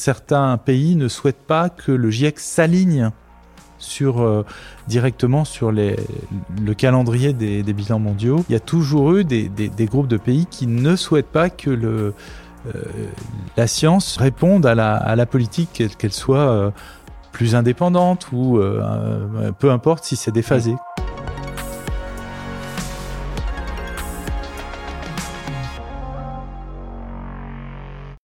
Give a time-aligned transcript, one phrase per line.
[0.00, 3.10] certains pays ne souhaitent pas que le GIEC s'aligne
[4.02, 4.42] euh,
[4.88, 8.44] directement sur le calendrier des, bilans mondiaux.
[8.48, 9.50] Il y a toujours eu des,
[9.86, 12.12] groupes de pays qui ne souhaitent pas que euh,
[13.56, 16.70] la science réponde à la, à la politique, qu'elle soit euh,
[17.32, 18.60] plus indépendante ou
[19.58, 20.74] peu importe si c'est déphasé.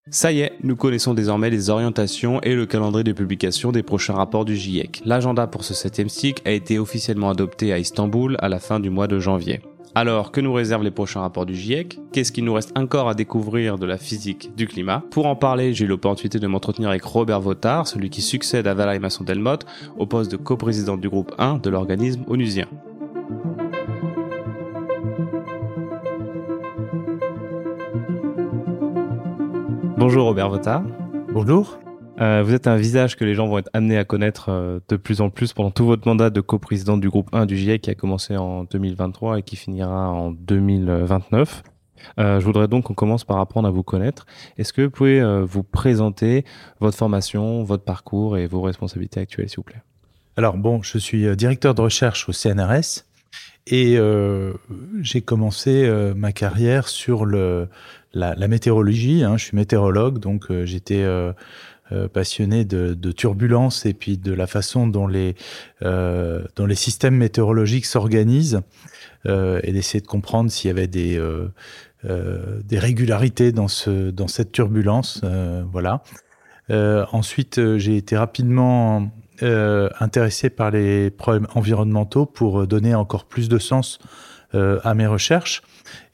[0.09, 4.13] Ça y est, nous connaissons désormais les orientations et le calendrier de publication des prochains
[4.13, 5.01] rapports du GIEC.
[5.03, 8.89] L'agenda pour ce septième cycle a été officiellement adopté à Istanbul à la fin du
[8.89, 9.59] mois de janvier.
[9.95, 13.15] Alors, que nous réservent les prochains rapports du GIEC Qu'est-ce qu'il nous reste encore à
[13.15, 15.03] découvrir de la physique du climat?
[15.11, 18.73] Pour en parler, j'ai eu l'opportunité de m'entretenir avec Robert Votard, celui qui succède à
[18.73, 19.65] Valérie Masson-Delmotte
[19.97, 22.67] au poste de coprésident du groupe 1 de l'organisme onusien.
[30.09, 30.83] Bonjour Robert Votard.
[31.33, 31.79] Bonjour.
[32.21, 34.95] Euh, vous êtes un visage que les gens vont être amenés à connaître euh, de
[34.95, 37.89] plus en plus pendant tout votre mandat de coprésident du groupe 1 du GIEC qui
[37.89, 41.61] a commencé en 2023 et qui finira en 2029.
[42.19, 44.25] Euh, je voudrais donc qu'on commence par apprendre à vous connaître.
[44.57, 46.45] Est-ce que vous pouvez vous présenter
[46.79, 49.83] votre formation, votre parcours et vos responsabilités actuelles, s'il vous plaît?
[50.37, 53.03] Alors bon, je suis directeur de recherche au CNRS
[53.67, 53.97] et
[55.01, 57.25] j'ai commencé ma carrière sur
[58.17, 59.23] la, météorologie.
[59.23, 61.31] Hein, je suis météorologue, donc euh, j'étais euh,
[61.91, 65.35] euh, passionné de, turbulences et puis de la façon dont les,
[66.73, 68.61] systèmes météorologiques s'organisent
[69.25, 71.19] et d'essayer de comprendre s'il y avait des,
[72.71, 73.67] régularités dans,
[74.13, 75.21] dans cette turbulence.
[75.71, 76.03] voilà.
[76.69, 79.11] ensuite, j'ai été rapidement
[79.41, 83.99] intéressé par les problèmes environnementaux pour donner encore plus de sens
[84.53, 85.61] à mes recherches.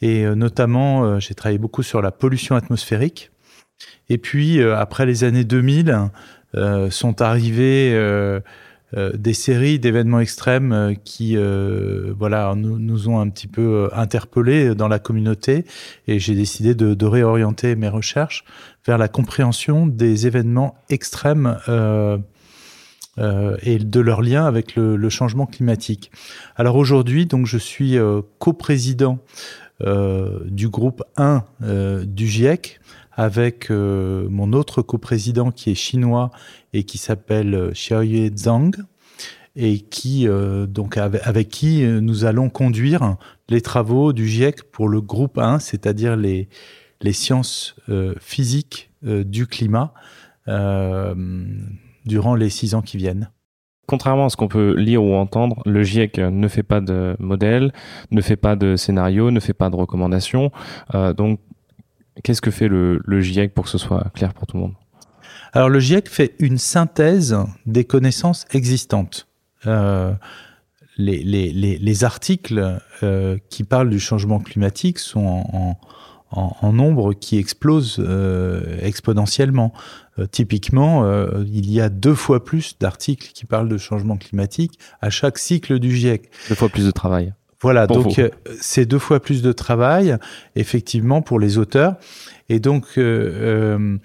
[0.01, 3.31] Et euh, notamment, euh, j'ai travaillé beaucoup sur la pollution atmosphérique.
[4.09, 6.09] Et puis, euh, après les années 2000,
[6.91, 7.99] sont arrivées
[8.95, 14.99] des séries d'événements extrêmes qui voilà nous, nous, ont un petit peu interpellés dans la
[14.99, 15.65] communauté
[16.05, 18.45] et j'ai décidé de, réorienter mes recherches
[18.85, 21.57] vers la compréhension des événements extrêmes
[23.17, 26.11] euh, euh, et de leur lien avec le, le changement climatique.
[26.55, 29.19] Alors aujourd'hui, donc je suis euh, coprésident
[29.81, 32.79] euh, du groupe 1 euh, du GIEC
[33.11, 36.31] avec euh, mon autre coprésident qui est chinois
[36.73, 38.71] et qui s'appelle Xiaoyue Zhang
[39.55, 40.27] et qui
[40.67, 43.17] donc avec, qui nous allons conduire
[43.49, 46.49] les travaux du GIEC pour le groupe 1, c'est-à-dire les
[47.01, 47.75] les sciences
[48.19, 49.93] physiques du climat
[52.05, 53.29] durant les six ans qui viennent.
[53.85, 57.73] Contrairement à ce qu'on peut lire ou entendre, le GIEC ne fait pas de modèle,
[58.11, 60.51] ne fait pas de scénario, ne fait pas de recommandations.
[60.95, 61.39] Euh, donc,
[62.23, 64.73] qu'est-ce que fait le, GIEC pour que ce soit clair pour tout le monde?
[65.51, 69.27] Alors, le GIEC fait une synthèse des connaissances existantes.
[69.67, 70.13] Euh,
[70.97, 75.77] les, articles euh, qui parlent du changement climatique sont en, en,
[76.71, 79.73] nombre qui explose euh, exponentiellement.
[80.19, 84.79] Euh, typiquement, euh, il y a deux fois plus d'articles qui parlent de changement climatique
[85.01, 86.29] à chaque cycle du GIEC.
[86.49, 87.33] Deux fois plus de travail.
[87.61, 88.19] Voilà, donc
[88.59, 90.17] c'est deux fois plus de travail,
[90.57, 91.95] effectivement, pour les auteurs.
[92.49, 93.99] Et donc, le,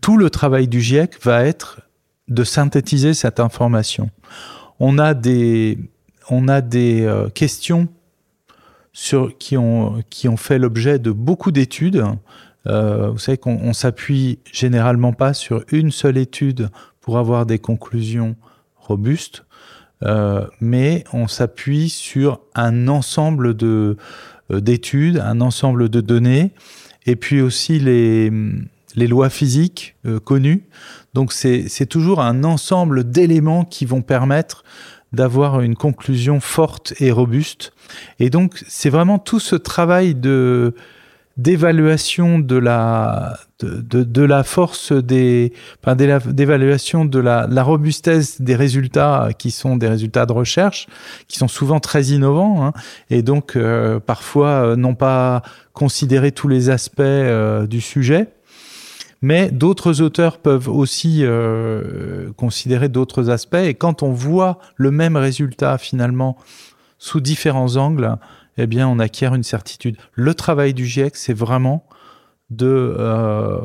[0.00, 1.80] tout le travail du GIEC va être
[2.28, 4.08] de synthétiser cette information.
[4.78, 5.80] On a des,
[6.30, 7.88] on a des questions
[8.96, 12.02] sur, qui, ont, qui ont fait l'objet de beaucoup d'études.
[12.66, 16.70] Euh, vous savez qu'on s'appuie généralement pas sur une seule étude
[17.02, 18.36] pour avoir des conclusions
[18.78, 19.44] robustes,
[20.02, 23.96] euh, mais on s'appuie sur un ensemble euh,
[24.50, 26.52] d'études, un ensemble de données,
[27.04, 28.32] et puis aussi les,
[28.94, 30.64] les lois physiques connues.
[31.12, 34.64] Donc c'est toujours un ensemble d'éléments qui vont permettre
[35.16, 37.72] d'avoir une conclusion forte et robuste.
[38.20, 40.74] Et donc, c'est vraiment tout ce travail de
[41.36, 45.52] d'évaluation de la de, de, la force des
[45.82, 50.86] enfin, d'évaluation de la, robustesse des résultats qui sont des résultats de recherche
[51.28, 52.72] qui sont souvent très innovants hein,
[53.10, 55.42] et donc euh, parfois euh, n'ont pas
[55.72, 58.28] considéré tous les aspects euh, du sujet
[59.22, 63.54] mais d'autres auteurs peuvent aussi euh, considérer d'autres aspects.
[63.54, 66.36] Et quand on voit le même résultat finalement
[66.98, 68.16] sous différents angles,
[68.58, 69.96] eh bien, on acquiert une certitude.
[70.12, 71.86] Le travail du GIEC, c'est vraiment
[72.50, 73.60] de, euh,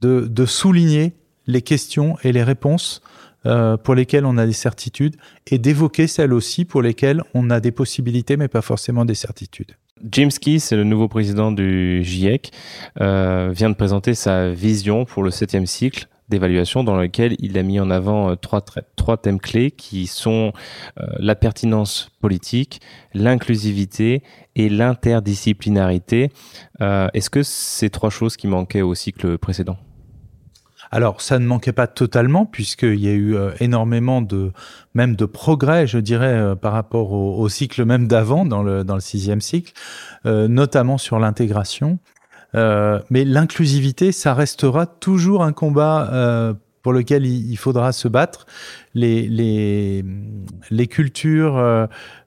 [0.00, 1.14] de, souligner
[1.46, 3.02] les questions et les réponses
[3.46, 7.60] euh, pour lesquelles on a des certitudes et d'évoquer celles aussi pour lesquelles on a
[7.60, 9.72] des possibilités mais pas forcément des certitudes.
[10.10, 12.50] James Key, c'est le nouveau président du GIEC,
[13.00, 17.62] euh, vient de présenter sa vision pour le septième cycle d'évaluation dans lequel il a
[17.62, 18.34] mis en avant euh,
[18.96, 20.52] trois, thèmes clés qui sont
[20.98, 22.80] euh, la pertinence politique,
[23.14, 24.22] l'inclusivité
[24.56, 26.30] et l'interdisciplinarité.
[26.80, 29.76] Est-ce que c'est trois choses qui manquaient au cycle précédent?
[30.94, 34.52] Alors, ça ne manquait pas totalement, puisqu'il y a eu euh, énormément de,
[34.94, 38.94] même de progrès, je dirais, euh, par rapport au, cycle même d'avant, dans le, dans
[38.94, 39.72] le sixième cycle,
[40.26, 41.98] euh, notamment sur l'intégration.
[42.54, 48.46] mais l'inclusivité, ça restera toujours un combat pour lequel il, faudra se battre.
[48.94, 50.04] Les, les,
[50.70, 51.86] les cultures, euh,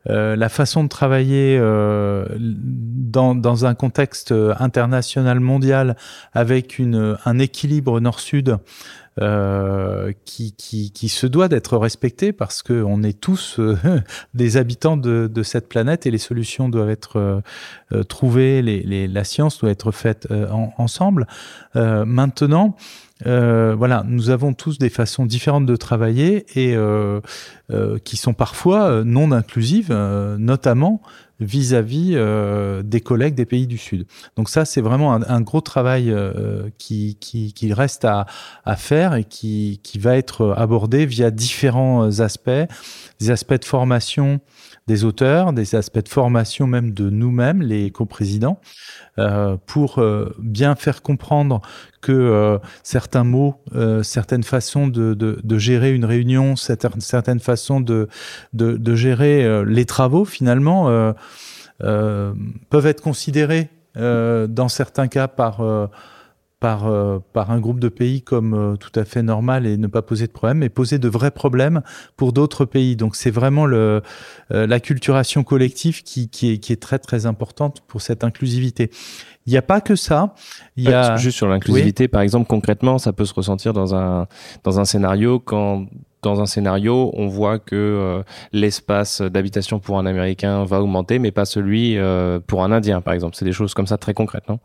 [0.10, 5.96] euh, la façon de travailler euh, dans, dans, un contexte international mondial
[6.34, 8.57] avec une, un équilibre nord-sud
[9.19, 13.60] euh, qui, qui, qui, se doit d'être respecté parce qu'on est tous
[14.36, 17.42] des habitants de, de, cette planète et les solutions doivent être
[18.07, 20.28] trouvées, les, la science doit être faite
[20.78, 21.25] ensemble.
[21.74, 22.75] maintenant,
[23.27, 27.22] euh, voilà, nous avons tous des façons différentes de travailler et euh,
[27.72, 29.94] euh, qui sont parfois non inclusives,
[30.38, 31.01] notamment
[31.42, 32.18] vis-à-vis
[32.83, 34.07] des collègues des pays du Sud.
[34.38, 36.16] Donc ça, c'est vraiment un, gros travail
[36.77, 38.25] qui, qui, reste à,
[38.63, 42.50] à, faire et qui, qui va être abordé via différents aspects,
[43.19, 44.39] des aspects de formation
[44.87, 48.59] des auteurs, des aspects de formation même de nous-mêmes, les coprésidents,
[49.17, 51.61] euh, pour euh, bien faire comprendre
[52.01, 53.55] que euh, certains mots,
[54.03, 58.07] certaines façons de, de, de, gérer une réunion, certaines façons de,
[58.53, 61.13] de gérer les travaux, finalement,
[61.79, 65.89] peuvent être considérés dans certains cas par
[66.60, 69.88] par, euh, par un groupe de pays comme euh, tout à fait normal et ne
[69.88, 71.81] pas poser de problème, mais poser de vrais problèmes
[72.16, 72.96] pour d'autres pays.
[72.96, 74.02] Donc c'est vraiment le,
[74.52, 78.90] euh, l'acculturation collective qui, qui, est, qui est très très importante pour cette inclusivité.
[79.46, 80.34] Il n'y a pas que ça.
[80.75, 81.18] Il y a...
[81.18, 84.28] Juste sur l'inclusivité, par exemple, concrètement, ça peut se ressentir dans un,
[84.63, 85.86] dans un scénario quand
[86.24, 91.46] dans un scénario, on voit que l'espace d'habitation pour un Américain va augmenter, mais pas
[91.46, 92.00] celui
[92.48, 93.36] pour un Indien, par exemple.
[93.36, 94.57] C'est des choses comme ça très concrètes, non?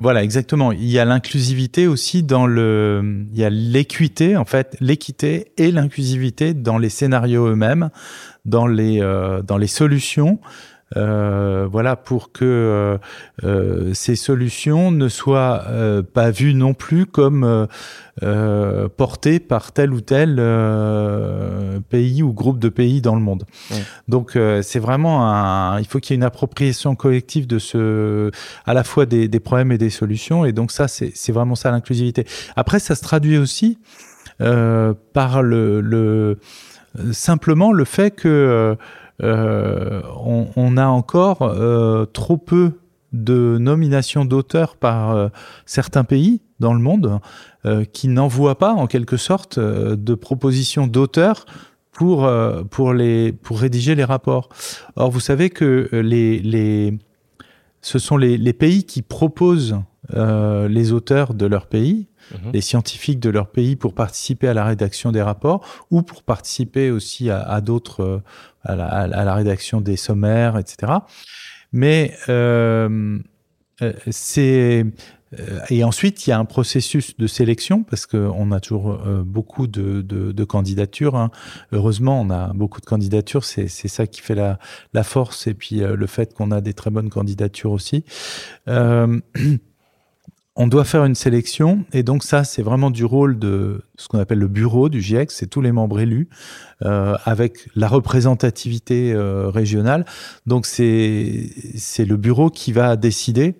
[0.00, 0.72] Voilà, exactement.
[0.72, 5.70] Il y a l'inclusivité aussi dans le, il y a l'équité en fait, l'équité et
[5.70, 7.90] l'inclusivité dans les scénarios eux-mêmes,
[8.44, 10.40] dans les euh, dans les solutions.
[10.96, 12.98] Euh, voilà, pour que euh,
[13.44, 15.64] euh, ces solutions ne soient
[16.12, 17.66] pas vues non plus comme
[18.96, 20.36] portées par tel ou tel
[21.88, 23.44] pays ou groupe de pays dans le monde.
[24.08, 28.30] Donc c'est vraiment un, il faut qu'il y ait une appropriation collective de ce,
[28.66, 30.44] à la fois des, des problèmes et des solutions.
[30.44, 32.26] Et donc ça, c'est vraiment ça l'inclusivité.
[32.56, 33.78] Après, ça se traduit aussi
[34.38, 36.38] par le, le
[37.12, 38.76] simplement le fait que
[39.22, 40.02] euh,
[40.56, 42.78] on, a encore euh, trop peu
[43.12, 45.28] de nominations d'auteurs par euh,
[45.66, 47.18] certains pays dans le monde
[47.92, 51.44] qui n'envoient pas en quelque sorte de propositions d'auteurs
[51.92, 52.28] pour,
[52.70, 54.48] pour, les, pour rédiger les rapports.
[54.96, 56.98] Or, vous savez que les, les,
[57.82, 59.76] ce sont les, les pays qui proposent
[60.12, 62.52] les auteurs de leur pays Mhm.
[62.52, 66.90] les scientifiques de leur pays pour participer à la rédaction des rapports ou pour participer
[66.90, 68.22] aussi à, d'autres,
[68.68, 70.92] euh, à, la, rédaction des sommaires, etc.
[71.72, 73.18] Mais euh,
[73.82, 74.84] euh, c'est
[75.70, 80.44] et ensuite, il y a un processus de sélection parce qu'on a toujours beaucoup de,
[80.44, 81.16] candidatures.
[81.16, 81.30] Hein.
[81.72, 83.42] Heureusement, on a beaucoup de candidatures.
[83.42, 84.58] C'est ça qui fait la,
[84.92, 88.04] la force et puis le fait qu'on a des très bonnes candidatures aussi.
[90.54, 94.18] on doit faire une sélection et donc ça c'est vraiment du rôle de ce qu'on
[94.18, 96.28] appelle le bureau du GIEC, c'est tous les membres élus
[96.82, 100.04] euh, avec la représentativité euh, régionale.
[100.46, 103.54] Donc c'est c'est le bureau qui va décider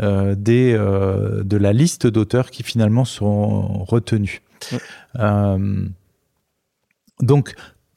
[0.00, 4.40] euh, des de la liste d'auteurs qui finalement seront retenus.
[7.20, 7.54] donc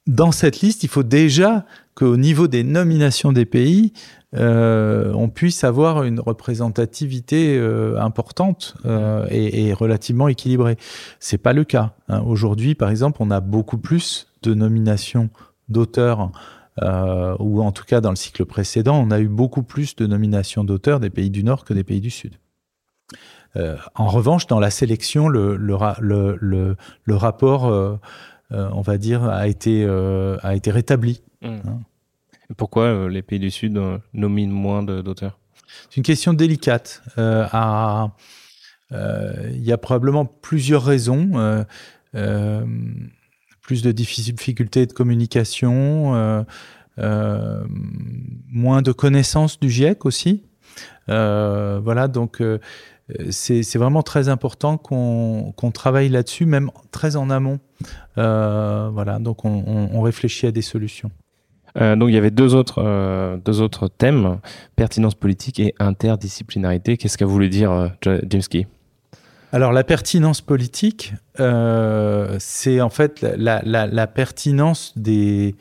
[0.07, 3.93] dans cette liste, il faut déjà qu'au niveau des nominations des pays,
[4.35, 10.77] euh, on puisse avoir une représentativité euh, importante euh, et, relativement équilibrée.
[11.19, 11.93] C'est pas le cas.
[12.09, 12.21] Hein.
[12.25, 15.29] Aujourd'hui, par exemple, on a beaucoup plus de nominations
[15.69, 16.31] d'auteurs,
[17.39, 20.63] ou en tout cas dans le cycle précédent, on a eu beaucoup plus de nominations
[20.63, 22.35] d'auteurs des pays du Nord que des pays du Sud.
[23.55, 27.99] en revanche, dans la sélection, le, le, rapport,
[28.51, 31.21] on va dire, a été, a été rétabli.
[31.41, 31.47] Mmh.
[31.67, 31.79] Hein.
[32.57, 35.39] Pourquoi euh, les pays du Sud euh, nominent moins d'auteurs?
[35.89, 37.01] C'est une question délicate.
[37.17, 37.47] Euh,
[38.91, 41.65] il y a probablement plusieurs raisons.
[43.61, 46.45] plus de difficultés de communication,
[46.97, 50.43] moins de connaissances du GIEC aussi.
[51.07, 52.43] voilà, donc
[53.29, 57.59] c'est vraiment très important qu'on travaille là-dessus, même très en amont.
[58.15, 61.11] voilà, donc on réfléchit à des solutions.
[61.77, 64.39] Euh, donc il y avait deux autres, euh, deux autres thèmes,
[64.75, 66.97] pertinence politique et interdisciplinarité.
[66.97, 68.67] Qu'est-ce qu'a voulu dire euh, James Key
[69.51, 75.55] alors la pertinence politique, c'est en fait la, la, la pertinence des,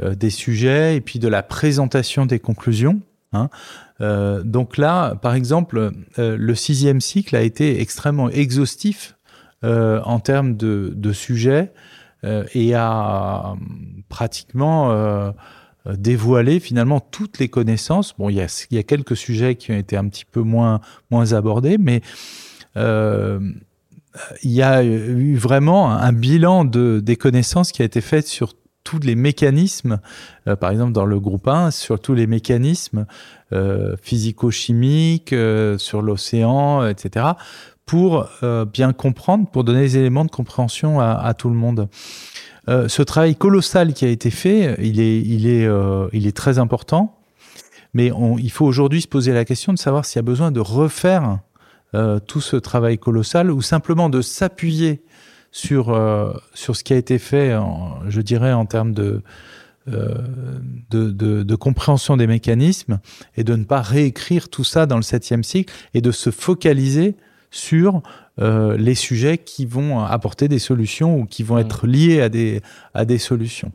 [0.00, 3.02] des sujets et puis de la présentation des conclusions.
[3.34, 3.50] Hein.
[4.00, 9.16] Donc là, par exemple, le sixième cycle a été extrêmement exhaustif
[9.62, 11.72] en termes de, sujets
[12.54, 13.54] et a
[14.08, 15.32] pratiquement
[15.86, 18.14] euh, dévoiler finalement toutes les connaissances.
[18.16, 18.40] Bon, il y
[18.78, 22.00] a, quelques sujets qui ont été un petit peu moins, moins abordés, mais
[22.78, 23.38] euh,
[24.42, 28.54] il y a eu vraiment un bilan de, des connaissances qui a été fait sur
[28.84, 29.98] tous les mécanismes,
[30.46, 33.06] euh, par exemple dans le groupe 1, sur tous les mécanismes
[33.52, 37.26] euh, physico-chimiques, euh, sur l'océan, etc.,
[37.86, 38.26] pour
[38.72, 41.90] bien comprendre, pour donner des éléments de compréhension à, tout le monde.
[42.68, 46.36] Euh, ce travail colossal qui a été fait, il est, il est, euh, il est
[46.36, 47.18] très important.
[47.92, 50.60] Mais il faut aujourd'hui se poser la question de savoir s'il y a besoin de
[50.60, 51.38] refaire
[51.94, 55.04] euh, tout ce travail colossal ou simplement de s'appuyer
[55.56, 55.96] sur,
[56.52, 59.22] sur ce qui a été fait, en, je dirais, en termes de,
[59.86, 60.20] de,
[60.90, 62.98] de, de, compréhension des mécanismes
[63.36, 67.14] et de ne pas réécrire tout ça dans le septième cycle et de se focaliser
[67.52, 68.02] sur
[68.40, 72.60] euh, les sujets qui vont apporter des solutions ou qui vont être liés à des,
[72.94, 73.70] à des solutions.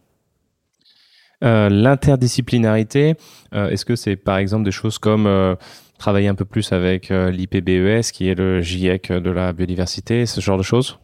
[1.46, 3.16] Euh, L'interdisciplinarité,
[3.54, 5.56] euh, est-ce que c'est par exemple des choses comme euh,
[5.98, 10.42] travailler un peu plus avec euh, l'IPBES, qui est le GIEC de la biodiversité, ce
[10.42, 11.00] genre de choses?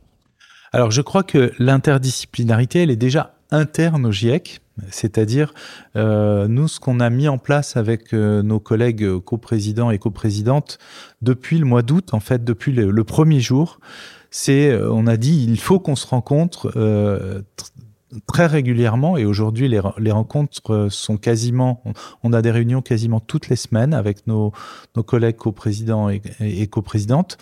[0.75, 4.59] Alors je crois que l'interdisciplinarité, elle est déjà interne au GIEC.
[4.91, 5.53] C'est-à-dire,
[5.95, 10.77] euh, nous, ce qu'on a mis en place avec euh, nos collègues coprésidents et coprésidentes
[11.21, 13.79] depuis le mois d'août, en fait, depuis le, premier jour,
[14.31, 16.73] c'est, euh, on a dit, il faut qu'on se rencontre
[18.27, 19.15] très régulièrement.
[19.15, 21.83] Et aujourd'hui, les, rencontres sont quasiment,
[22.21, 24.51] on a des réunions quasiment toutes les semaines avec nos,
[25.05, 27.37] collègues coprésidents et, et coprésidentes.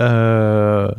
[0.00, 0.90] Euh,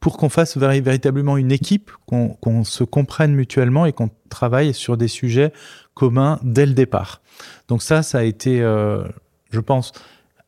[0.00, 4.96] pour qu'on fasse véritablement une équipe, qu'on qu se comprenne mutuellement et qu'on travaille sur
[4.96, 5.52] des sujets
[5.94, 7.20] communs dès le départ.
[7.68, 9.04] Donc ça, ça a été, euh,
[9.50, 9.92] je pense,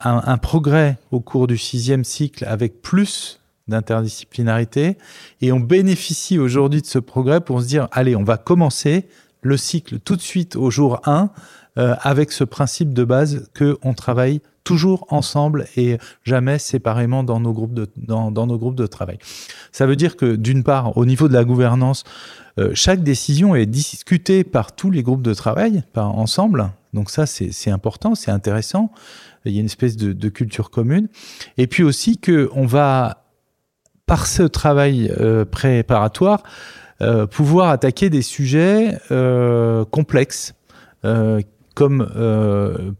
[0.00, 4.96] un, un, progrès au cours du sixième cycle avec plus d'interdisciplinarité.
[5.40, 9.08] Et on bénéficie aujourd'hui de ce progrès pour se dire, allez, on va commencer
[9.42, 11.30] le cycle tout de suite au jour 1
[11.78, 17.40] euh, avec ce principe de base que on travaille toujours ensemble et jamais séparément dans
[17.40, 19.18] nos groupes de, dans, dans nos groupes de travail.
[19.72, 22.04] Ça veut dire que d'une part, au niveau de la gouvernance,
[22.58, 26.70] euh, chaque décision est discutée par tous les groupes de travail, par ensemble.
[26.92, 28.90] Donc ça, c'est important, c'est intéressant.
[29.44, 31.08] Il y a une espèce de, de, culture commune.
[31.56, 33.24] Et puis aussi que on va,
[34.06, 36.42] par ce travail euh, préparatoire,
[37.02, 40.54] euh, pouvoir attaquer des sujets euh, complexes,
[41.06, 41.40] euh,
[41.80, 42.92] comme euh,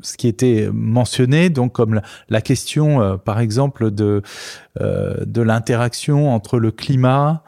[0.00, 2.00] ce qui était mentionné, donc comme
[2.30, 4.22] la, question, euh, par exemple, de,
[4.80, 7.44] euh, de l'interaction entre le climat,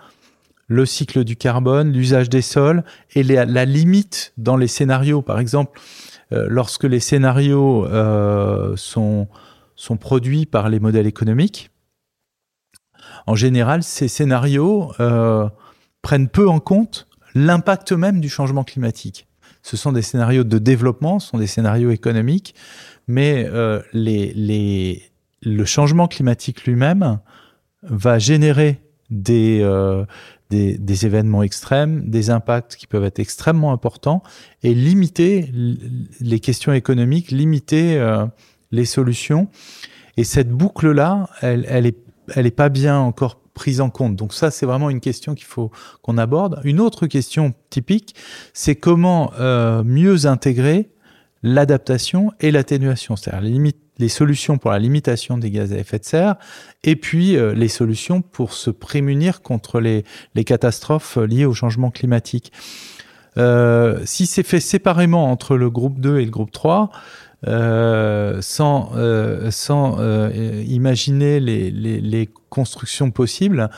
[0.67, 5.23] le cycle du carbone, l'usage des sols et la limite dans les scénarios.
[5.23, 5.81] Par exemple,
[6.31, 7.87] lorsque les scénarios
[8.77, 9.29] sont,
[9.77, 11.71] sont produits par les modèles économiques,
[13.27, 14.93] en général, ces scénarios
[16.03, 19.27] prennent peu en compte l'impact même du changement climatique
[19.67, 22.55] ce sont des scénarios de développement, ce sont des scénarios économiques,
[23.09, 27.19] mais euh, le changement climatique lui-même
[27.83, 28.81] va générer
[29.11, 30.05] des, euh,
[30.51, 34.23] des, événements extrêmes, des impacts qui peuvent être extrêmement importants
[34.63, 35.51] et limiter
[36.21, 38.25] les questions économiques, limiter euh,
[38.71, 39.49] les solutions.
[40.17, 41.99] Et cette boucle-là, elle, elle est,
[42.37, 44.15] elle est pas bien encore prise en compte.
[44.15, 45.73] Donc ça, c'est vraiment une question qu'il faut
[46.03, 46.61] qu'on aborde.
[46.63, 48.15] Une autre question typique,
[48.53, 50.91] c'est comment euh, mieux intégrer
[51.43, 56.37] l'adaptation et l'atténuation, c'est-à-dire les, solutions pour la limitation des gaz à effet de serre
[56.85, 61.91] et puis euh, les solutions pour se prémunir contre les, les catastrophes liées au changement
[61.91, 62.53] climatique.
[63.39, 66.91] Euh, si c'est fait séparément entre le groupe 2 et le groupe 3,
[67.49, 73.69] euh, sans, euh, sans euh, imaginer les, les, les, constructions possibles,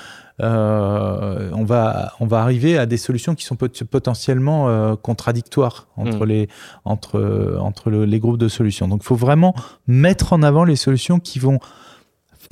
[0.41, 6.29] on, va, on va arriver à des solutions qui sont pot potentiellement contradictoires entre, mmh.
[6.29, 6.49] les,
[6.85, 8.87] entre, entre le, les groupes de solutions.
[8.87, 9.53] Donc il faut vraiment
[9.89, 11.59] mettre en avant les solutions qui vont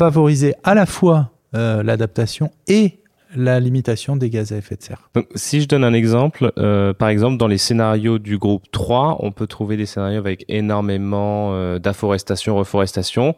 [0.01, 2.99] favoriser à la fois l'adaptation et
[3.35, 5.11] la limitation des gaz à effet de serre.
[5.15, 9.19] Donc, si je donne un exemple, euh, par exemple, dans les scénarios du groupe 3,
[9.21, 13.35] on peut trouver des scénarios avec énormément euh, d'afforestation, reforestation.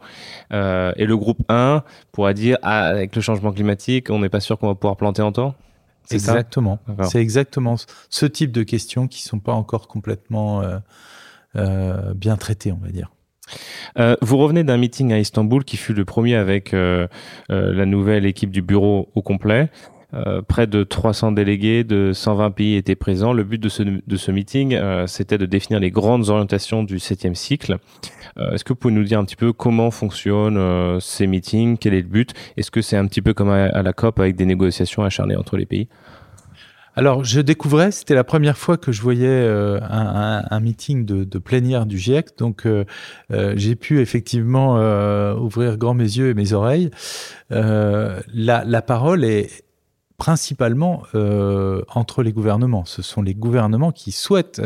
[0.53, 4.39] Euh, et le groupe 1 pourrait dire, ah, avec le changement climatique, on n'est pas
[4.39, 5.55] sûr qu'on va pouvoir planter en temps
[6.11, 6.79] Exactement.
[7.03, 7.75] C'est exactement
[8.09, 10.63] ce type de questions qui sont pas encore complètement
[11.53, 13.11] bien traitées, on va dire.
[13.97, 17.07] Euh, vous revenez d'un meeting à Istanbul qui fut le premier avec euh,
[17.51, 19.69] euh, la nouvelle équipe du bureau au complet.
[20.47, 23.31] près de 300 délégués de 120 pays étaient présents.
[23.31, 24.75] Le but de ce, de ce meeting,
[25.05, 27.77] c'était de définir les grandes orientations du septième cycle.
[28.39, 31.77] Est-ce que vous pouvez nous dire un petit peu comment fonctionnent ces meetings?
[31.77, 32.33] Quel est le but?
[32.57, 35.57] Est-ce que c'est un petit peu comme à la COP avec des négociations acharnées entre
[35.57, 35.87] les pays?
[36.95, 41.37] Alors, je découvrais, c'était la première fois que je voyais euh, un, meeting de, de,
[41.39, 42.83] plénière du GIEC, donc euh,
[43.31, 44.75] euh, j'ai pu effectivement
[45.35, 46.91] ouvrir grand mes yeux et mes oreilles.
[47.49, 49.63] La, la, parole est
[50.17, 52.85] principalement entre les gouvernements.
[52.85, 54.61] Ce sont les gouvernements qui souhaitent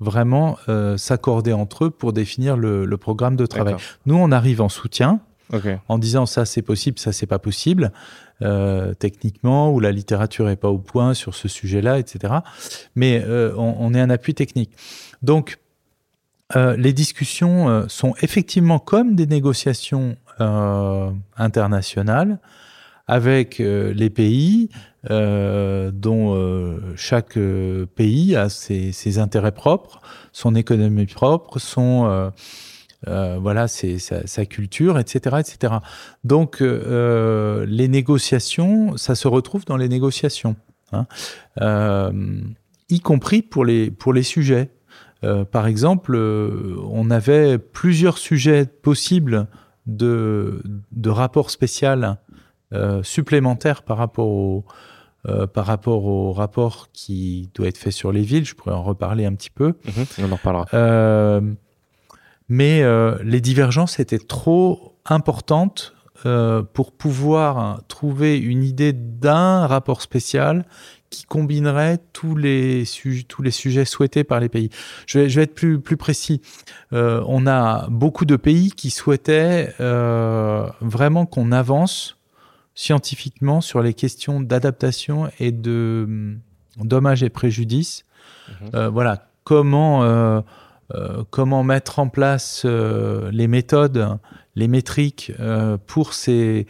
[0.00, 0.58] vraiment
[0.96, 3.76] s'accorder entre eux pour définir le, le programme de travail.
[4.06, 5.20] Nous, on arrive en soutien.
[5.88, 7.92] En disant ça c'est possible, ça c'est pas possible.
[8.42, 12.34] Euh, techniquement, ou la littérature n'est pas au point sur ce sujet-là, etc.
[12.96, 14.72] Mais euh, on, est un appui technique.
[15.22, 15.58] Donc,
[16.56, 20.16] euh, les discussions sont effectivement comme des négociations
[21.36, 22.38] internationales
[23.06, 24.68] avec les pays
[25.08, 27.38] dont chaque
[27.94, 30.00] pays a ses, ses, intérêts propres,
[30.32, 32.32] son économie propre, son
[33.08, 35.74] euh, voilà, c'est sa, culture, etc., etc.
[36.22, 40.56] Donc, euh, les négociations, ça se retrouve dans les négociations,
[40.92, 41.06] hein.
[41.60, 42.12] euh,
[42.88, 44.70] y compris pour les pour les sujets.
[45.50, 49.46] par exemple, on avait plusieurs sujets possibles
[49.86, 52.18] de de rapport spécial
[53.02, 54.64] supplémentaires par rapport au
[55.54, 58.44] par rapport au rapport qui doit être fait sur les villes.
[58.44, 59.74] Je pourrais en reparler un petit peu.
[59.86, 60.66] Mhm, on en reparlera
[62.48, 65.94] mais euh, les divergences étaient trop importantes
[66.26, 70.64] euh, pour pouvoir trouver une idée d'un rapport spécial
[71.10, 72.84] qui combinerait tous les,
[73.28, 74.70] tous les sujets souhaités par les pays.
[75.06, 76.40] Je vais, je vais être plus, plus précis.
[76.92, 82.18] Euh, on a beaucoup de pays qui souhaitaient vraiment qu'on avance
[82.74, 86.36] scientifiquement sur les questions d'adaptation et de
[86.78, 88.04] dommages et préjudices.
[88.72, 88.88] Mhm.
[88.88, 90.42] Voilà, comment
[91.30, 94.18] comment mettre en place euh, les méthodes,
[94.54, 96.66] les métriques euh, pour ces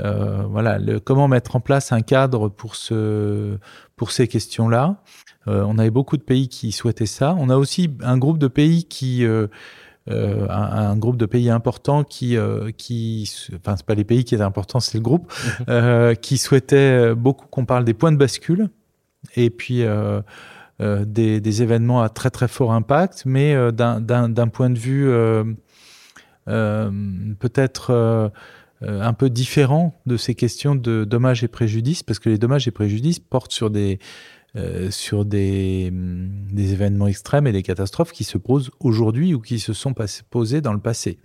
[0.00, 3.58] voilà, comment mettre en place un cadre pour ce
[3.96, 5.02] pour ces questions-là.
[5.46, 7.34] on avait beaucoup de pays qui souhaitaient ça.
[7.36, 9.26] On a aussi un groupe de pays qui
[10.06, 12.36] un, groupe de pays importants qui,
[12.76, 15.32] qui, enfin c'est pas les pays qui étaient importants, c'est le groupe,
[15.66, 16.14] mhm.
[16.18, 18.68] qui souhaitait beaucoup qu'on parle des points de bascule.
[19.34, 19.82] Et puis
[20.80, 25.42] euh, des, événements à très très fort impact, mais euh, d'un point de vue euh,
[26.46, 28.30] peut-être
[28.82, 32.70] un peu différent de ces questions de dommages et préjudices, parce que les dommages et
[32.70, 33.98] préjudices portent sur des,
[34.90, 39.72] sur des, des, événements extrêmes et des catastrophes qui se posent aujourd'hui ou qui se
[39.72, 39.94] sont
[40.30, 41.18] posés dans le passé.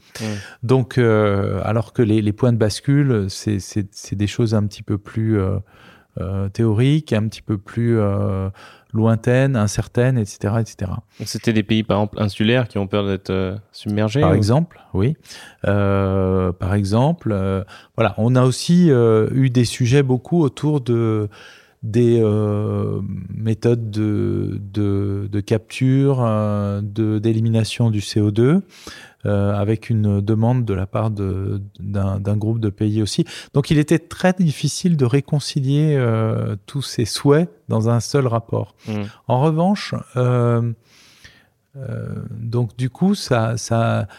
[0.64, 5.38] Donc, alors que les, les, points de bascule, c'est des choses un petit peu plus
[6.54, 8.00] théoriques, un petit peu plus
[8.94, 10.56] lointaines, incertaines, etc.
[10.60, 10.92] etc.
[11.26, 15.18] C'était des pays, par exemple, insulaires qui ont peur d'être euh, submergés Par exemple, oui.
[15.68, 17.64] Euh, par exemple, euh,
[17.96, 21.30] voilà, on a aussi eu des sujets beaucoup autour de
[21.82, 22.22] des
[23.36, 26.20] méthodes de, de, de capture,
[26.82, 28.62] de d'élimination du CO2.
[29.26, 33.24] Euh, avec une demande de la part d'un groupe de pays aussi.
[33.54, 38.76] Donc il était très difficile de réconcilier euh, tous ces souhaits dans un seul rapport.
[38.86, 39.04] Mmh.
[39.30, 40.74] En revanche, euh,
[42.32, 44.10] donc du coup, ça, ça,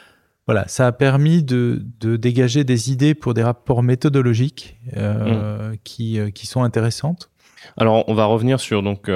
[0.47, 5.75] voilà, ça a permis de, de, dégager des idées pour des rapports méthodologiques mmh.
[5.85, 7.31] qui, qui sont intéressantes.
[7.77, 9.11] Alors, on va revenir sur donc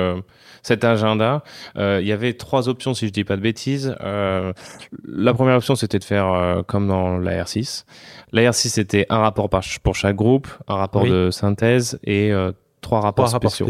[0.69, 1.43] cet agenda.
[1.77, 3.97] Euh, il y avait trois options, si je dis pas de bêtises.
[4.03, 4.53] Euh,
[5.05, 7.85] la première option, c'était de faire comme dans la R6.
[8.33, 9.49] La R6, c'était un rapport
[9.83, 12.33] pour chaque groupe, un rapport de synthèse et
[12.81, 13.67] trois rapports spéciaux.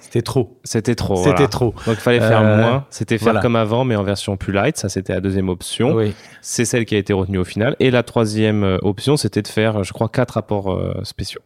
[0.00, 0.58] C'était trop.
[0.64, 1.16] C'était trop.
[1.16, 1.74] C'était trop.
[1.86, 2.86] Donc il fallait faire moins.
[2.90, 4.76] C'était faire comme avant, mais en version plus light.
[4.76, 5.98] Ça, c'était la deuxième option.
[6.40, 7.76] C'est celle qui a été retenue au final.
[7.80, 11.42] Et la troisième option, c'était de faire, je crois, quatre rapports spéciaux.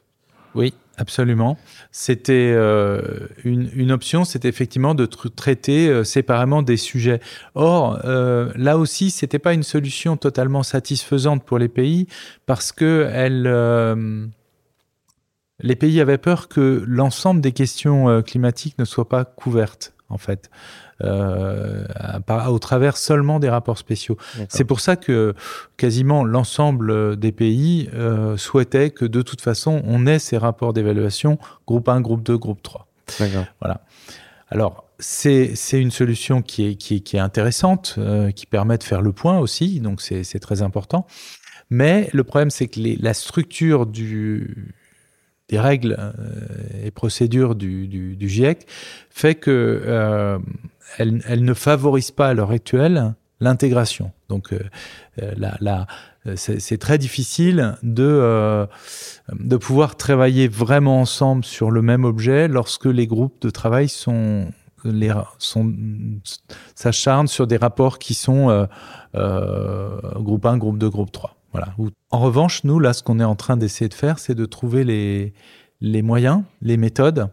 [0.55, 1.57] Oui, absolument.
[1.93, 7.21] C'était euh, une, option, c'était effectivement de traiter euh, séparément des sujets.
[7.55, 12.07] Or, euh, là aussi, c'était pas une solution totalement satisfaisante pour les pays
[12.47, 13.09] parce que
[15.63, 20.51] les pays avaient peur que l'ensemble des questions climatiques ne soient pas couvertes, en fait.
[21.03, 21.85] Euh,
[22.49, 24.17] au travers seulement des rapports spéciaux.
[24.49, 25.35] C'est pour ça que
[25.77, 31.39] quasiment l'ensemble des pays euh, souhaitaient que de toute façon on ait ces rapports d'évaluation
[31.67, 32.87] groupe 1, groupe 2, groupe 3.
[33.61, 33.83] Voilà.
[34.51, 39.01] Alors, c'est une solution qui est, qui, qui est intéressante, euh, qui permet de faire
[39.01, 41.07] le point aussi, donc c'est très important.
[41.71, 44.75] Mais le problème, c'est que les, la structure du,
[45.51, 46.13] des règles euh,
[46.85, 48.67] et procédures du, du, du, GIEC
[49.11, 50.39] fait que euh,
[50.98, 54.12] elle, elle, ne favorise pas à l'heure actuelle l'intégration.
[54.29, 54.61] Donc, euh,
[55.37, 55.87] la,
[56.37, 58.66] c'est très difficile de,
[59.33, 64.50] de pouvoir travailler vraiment ensemble sur le même objet lorsque les groupes de travail sont
[65.38, 65.74] sont
[66.74, 68.66] s'acharnent sur des rapports qui sont
[69.14, 71.37] groupe 1, groupe 2, groupe 3.
[71.53, 71.74] Voilà.
[72.11, 74.85] En revanche, nous, là, ce qu'on est en train d'essayer de faire, c'est de trouver
[74.85, 75.33] les,
[75.81, 77.29] les moyens, les méthodes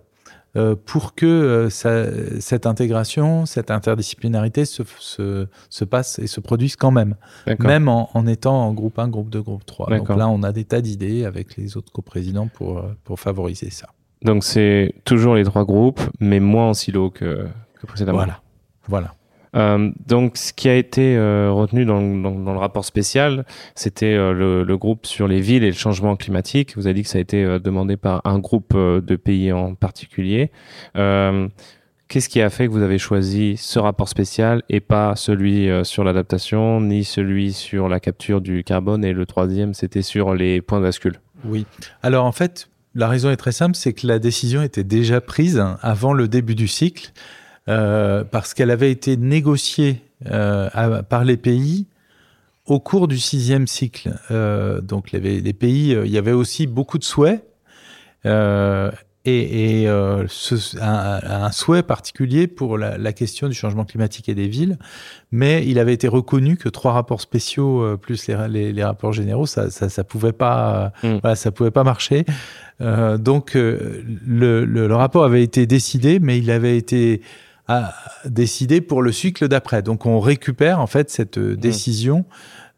[0.58, 2.06] euh, pour que euh, ça,
[2.40, 7.16] cette intégration, cette interdisciplinarité se, se, se, passe et se produise quand même,
[7.60, 9.98] même en, en, étant en groupe 1, groupe 2, groupe 3.
[9.98, 13.70] Donc là, on a des tas d'idées avec les autres coprésidents pour, euh, pour favoriser
[13.70, 13.88] ça.
[14.24, 17.48] Donc c'est toujours les trois groupes, mais moins en silo que,
[17.80, 18.18] que précédemment.
[18.18, 18.42] Voilà.
[18.88, 19.14] Voilà.
[19.56, 24.64] Euh, donc, ce qui a été euh, retenu dans, le rapport spécial, c'était euh, le,
[24.64, 26.76] le, groupe sur les villes et le changement climatique.
[26.76, 30.52] Vous avez dit que ça a été demandé par un groupe de pays en particulier.
[32.10, 36.06] Qu'est-ce qui a fait que vous avez choisi ce rapport spécial et pas celui sur
[36.06, 39.04] l'adaptation, ni celui sur la capture du carbone?
[39.04, 41.66] Et le troisième, c'était sur les points de bascule Oui.
[42.02, 45.64] Alors en fait, la raison est très simple, c'est que la décision était déjà prise
[45.82, 47.12] avant le début du cycle.
[47.70, 50.02] Euh, parce qu'elle avait été négociée
[50.32, 50.70] euh,
[51.04, 51.86] par les pays
[52.66, 54.14] au cours du sixième cycle.
[54.32, 57.44] Euh, donc les, les pays, il y avait aussi beaucoup de souhaits
[58.24, 59.88] et, et
[60.28, 64.78] ce, un, un, souhait particulier pour la, la, question du changement climatique et des villes,
[65.32, 69.46] mais il avait été reconnu que trois rapports spéciaux plus les, les, les rapports généraux,
[69.46, 71.18] ça, ça, ça pouvait pas, mm.
[71.22, 72.26] voilà, ça pouvait pas marcher.
[72.80, 77.22] Donc le, le, le, rapport avait été décidé, mais il avait été
[77.68, 77.94] à
[78.26, 79.82] décider pour le cycle d'après.
[79.82, 81.56] Donc on récupère en fait cette mmh.
[81.56, 82.26] décision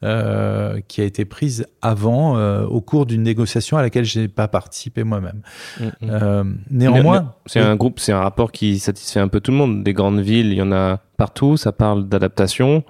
[0.02, 4.28] euh, qui a été prise avant, euh, au cours d'une négociation à laquelle je n'ai
[4.30, 5.41] pas participé moi-même.
[5.78, 5.89] Mmh, mmh.
[6.10, 9.84] Euh, néanmoins, c'est un groupe, c'est un rapport qui satisfait un peu tout le monde.
[9.84, 11.58] Des grandes villes, il y en a partout.
[11.58, 12.84] Ça parle d'adaptation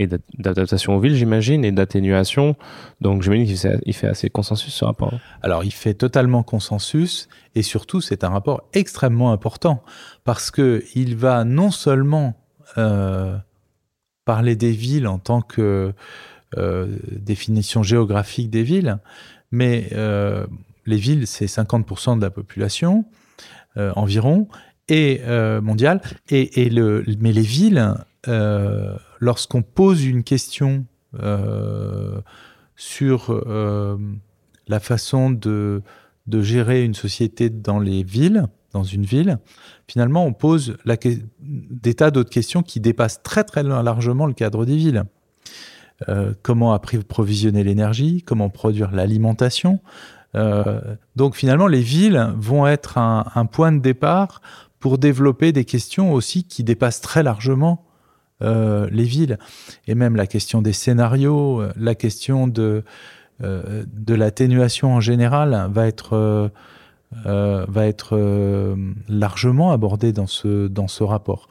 [0.00, 0.08] et
[0.38, 2.56] d'adaptation aux villes, j'imagine, et d'atténuation.
[3.02, 5.12] Donc, j'imagine qu'il fait, assez consensus ce rapport.
[5.42, 9.82] Alors, il fait totalement consensus, et surtout, c'est un rapport extrêmement important
[10.24, 12.34] parce que il va non seulement
[12.78, 13.36] euh,
[14.24, 15.92] parler des villes en tant que
[16.56, 18.98] euh, définition géographique des villes,
[19.50, 20.46] mais euh,
[20.86, 23.04] les villes, c'est 50% de la population
[23.76, 24.48] environ
[24.88, 25.20] et
[25.62, 27.94] mondiale, et, le, mais les villes
[29.20, 30.86] lorsqu'on pose une question
[31.22, 32.20] euh,
[32.74, 33.96] sur euh,
[34.66, 35.82] la façon de,
[36.26, 39.38] gérer une société dans les villes, dans une ville,
[39.86, 40.96] finalement, on pose la,
[41.40, 45.04] des tas d'autres questions qui dépassent très très largement le cadre des villes.
[46.08, 49.80] Euh, comment approvisionner l'énergie, comment produire l'alimentation.
[51.16, 54.40] Donc finalement, les villes vont être un, point de départ
[54.78, 57.89] pour développer des questions aussi qui dépassent très largement
[58.42, 59.38] euh, les villes.
[59.86, 62.84] Et même la question des scénarios, euh, la question de,
[63.42, 66.48] euh, de l'atténuation en général va être, euh,
[67.26, 68.16] euh va être
[69.08, 71.48] largement abordée dans ce, dans ce rapport.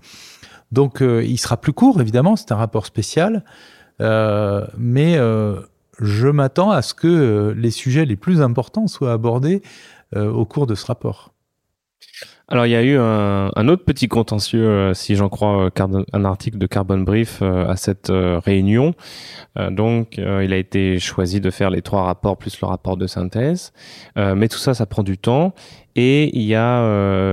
[0.71, 3.43] Donc il sera plus court, évidemment, c'est un rapport spécial,
[3.99, 5.17] mais
[5.99, 9.63] je m'attends à ce que les sujets les plus importants soient abordés
[10.15, 11.34] au cours de ce rapport.
[12.52, 16.26] Alors il y a eu un, autre petit contentieux, euh, si j'en crois euh, un
[16.26, 18.96] article de Carbon Brief euh, à cette réunion.
[19.70, 23.72] donc il a été choisi de faire les trois rapports plus le rapport de synthèse.
[24.16, 25.54] mais tout ça, ça prend du temps.
[25.96, 26.82] Et il y a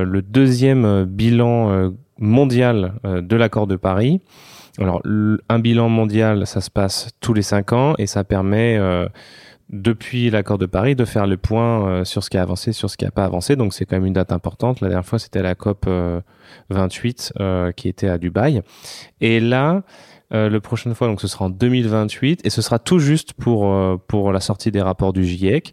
[0.04, 4.20] le deuxième bilan mondial de l'accord de Paris.
[4.78, 5.02] Alors
[5.48, 8.78] un bilan mondial, ça se passe tous les cinq ans et ça permet
[9.70, 12.88] depuis l'accord de Paris de faire le point euh, sur ce qui a avancé, sur
[12.88, 13.56] ce qui n'a pas avancé.
[13.56, 14.80] Donc c'est quand même une date importante.
[14.80, 15.86] La dernière fois, c'était la COP
[16.70, 18.62] 28 euh, euh, qui était à Dubaï.
[19.20, 19.82] Et là,
[20.32, 23.72] euh, le prochaine fois, donc ce sera en 2028 et ce sera tout juste pour
[24.06, 25.72] pour la sortie des rapports du GIEC.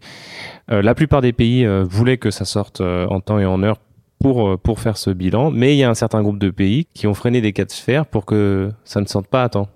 [0.68, 3.78] la plupart des pays voulaient que ça sorte en temps et en heure
[4.20, 7.06] pour pour faire ce bilan, mais il y a un certain groupe de pays qui
[7.06, 9.68] ont freiné des cas de fer pour que ça ne sorte pas à temps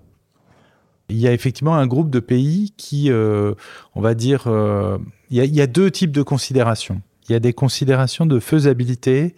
[1.09, 3.53] il y a effectivement un groupe de pays qui, euh,
[3.95, 4.97] on va dire, euh,
[5.29, 7.01] il, y a, deux types de considérations.
[7.27, 9.35] il y a des considérations de faisabilité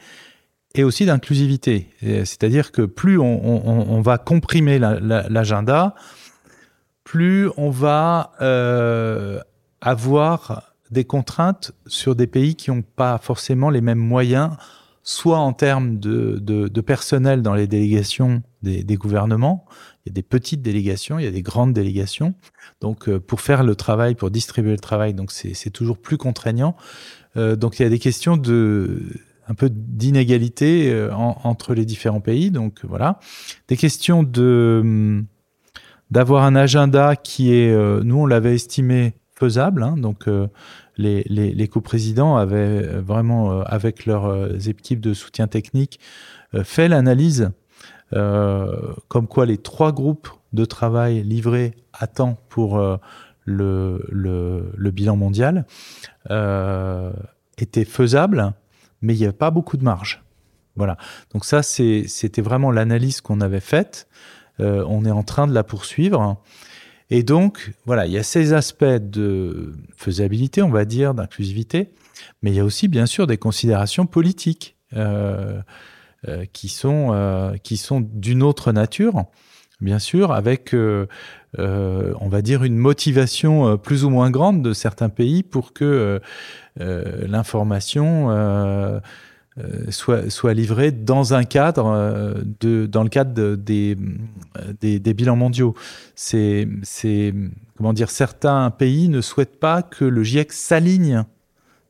[0.75, 1.89] et aussi d'inclusivité.
[2.01, 5.95] C'est-à-dire que plus on, va comprimer l'agenda,
[7.03, 9.39] plus on va euh,
[9.81, 14.51] avoir des contraintes sur des pays qui n'ont pas forcément les mêmes moyens,
[15.03, 19.65] soit en termes de, personnel dans les délégations des, gouvernements,
[20.05, 22.33] il y a des petites délégations, il y a des grandes délégations.
[22.79, 26.75] Donc, euh, pour faire le travail, pour distribuer le travail, donc c'est toujours plus contraignant.
[27.37, 29.03] Euh, donc, il y a des questions de
[29.47, 32.51] un peu d'inégalité euh, entre les différents pays.
[32.51, 33.19] Donc voilà,
[33.67, 35.25] des questions de hum,
[36.09, 39.83] d'avoir un agenda qui est, nous on l'avait estimé faisable.
[39.83, 39.95] Hein.
[39.97, 40.47] donc euh,
[40.97, 45.99] les, les, coprésidents avaient vraiment, avec leurs équipes de soutien technique,
[46.63, 47.49] fait l'analyse
[48.11, 52.77] comme quoi les trois groupes de travail livrés à temps pour
[53.45, 55.65] le, le, bilan mondial
[57.57, 58.53] étaient faisables
[59.01, 60.23] mais il n'y avait pas beaucoup de marge.
[60.75, 60.97] Voilà.
[61.33, 64.07] Donc ça, c'était vraiment l'analyse qu'on avait faite.
[64.59, 66.41] Euh, on est en train de la poursuivre.
[67.09, 71.91] Et donc, voilà, il y a ces aspects de faisabilité, on va dire, d'inclusivité,
[72.41, 75.61] mais il y a aussi, bien sûr, des considérations politiques euh, euh,
[76.53, 79.25] qui sont, qui sont d'une autre nature,
[79.79, 85.43] bien sûr, avec, on va dire, une motivation plus ou moins grande de certains pays
[85.43, 86.21] pour que
[86.79, 88.99] euh, l'information euh,
[89.57, 93.97] euh, soit, soit livrée dans un cadre, de, dans le cadre des,
[94.79, 95.75] des, des, bilans mondiaux.
[96.15, 96.67] C'est,
[97.75, 101.25] comment dire, certains pays ne souhaitent pas que le GIEC s'aligne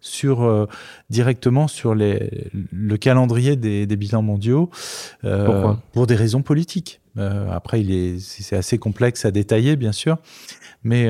[0.01, 0.67] sur
[1.09, 4.69] directement sur les, le calendrier des, des bilans mondiaux
[5.93, 7.01] pour des raisons politiques.
[7.17, 10.17] après, il est, c'est assez complexe à détailler, bien sûr,
[10.83, 11.07] mais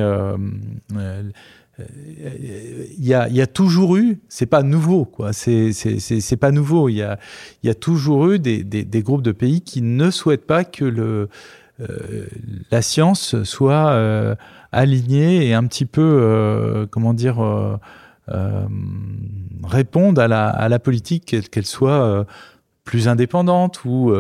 [1.80, 5.34] il y, a, il y a, toujours eu, c'est pas nouveau, quoi.
[5.34, 6.90] C'est, c'est, pas nouveau.
[6.90, 7.18] Il y a,
[7.64, 10.64] il y a toujours eu des, des, des, groupes de pays qui ne souhaitent pas
[10.64, 11.30] que le,
[11.82, 12.26] euh,
[12.70, 14.36] la science soit euh,
[14.72, 17.40] alignée et un petit peu, euh, comment dire,
[19.64, 22.26] répondre à la, à la politique, qu'elle soit
[22.84, 24.14] plus indépendante ou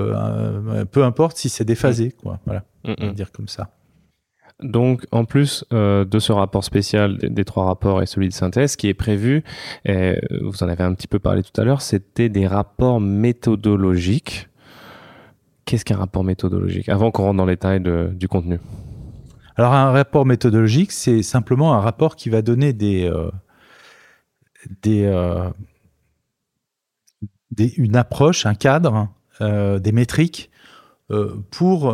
[0.91, 2.39] peu importe si c'est déphasé, quoi.
[2.45, 3.15] Voilà, mm, on va mm.
[3.15, 3.69] dire comme ça.
[4.61, 8.75] Donc, en plus euh, de ce rapport spécial des, trois rapports et celui de synthèse
[8.75, 9.43] qui est prévu,
[9.85, 14.49] et vous en avez un petit peu parlé tout à l'heure, c'était des rapports méthodologiques.
[15.65, 17.81] Qu'est-ce qu'un rapport méthodologique Avant qu'on rentre dans les détails
[18.13, 18.59] du contenu?
[19.55, 23.31] Alors, un rapport méthodologique, c'est simplement un rapport qui va donner des, euh,
[24.87, 25.49] euh,
[27.51, 30.51] des, une approche, un cadre, des métriques
[31.49, 31.91] pour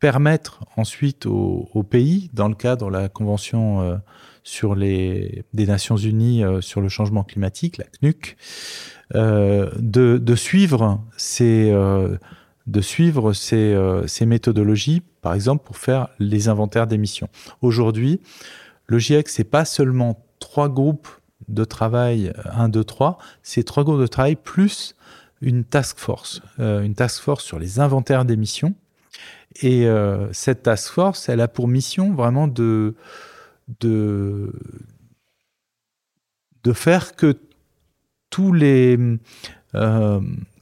[0.00, 3.96] permettre ensuite au, pays, dans le cadre de la Convention euh,
[4.44, 8.36] sur les, des Nations Unies euh, sur le changement climatique, la CNUC,
[9.14, 11.72] euh, de, de, suivre ces,
[12.66, 13.76] de suivre ces,
[14.06, 17.28] ces, méthodologies, par exemple pour faire les inventaires d'émissions.
[17.62, 18.20] Aujourd'hui,
[18.86, 21.08] le GIEC, c'est pas seulement trois groupes
[21.48, 24.94] de travail, 1, 2, 3, c'est trois groupes de travail plus
[25.42, 28.74] une task force, une task force sur les inventaires d'émissions
[29.62, 32.94] et euh, cette task force, elle a pour mission vraiment de,
[33.80, 34.52] de,
[36.62, 37.38] de faire que
[38.30, 38.98] tous les,
[39.74, 40.20] euh,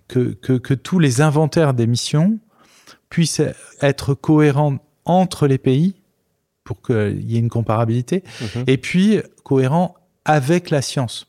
[0.09, 2.38] que, que, tous les inventaires d'émissions
[3.09, 3.42] puissent
[3.81, 5.94] être cohérents entre les pays
[6.62, 8.64] pour qu'il y ait une comparabilité, mhm.
[8.66, 11.27] et puis cohérents avec la science.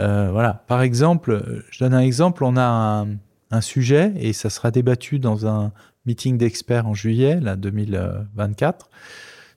[0.00, 0.64] Euh, voilà.
[0.66, 3.06] Par exemple, je donne un exemple, on a
[3.50, 5.72] un, sujet, et ça sera débattu dans un
[6.06, 8.90] meeting d'experts en juillet là, 2024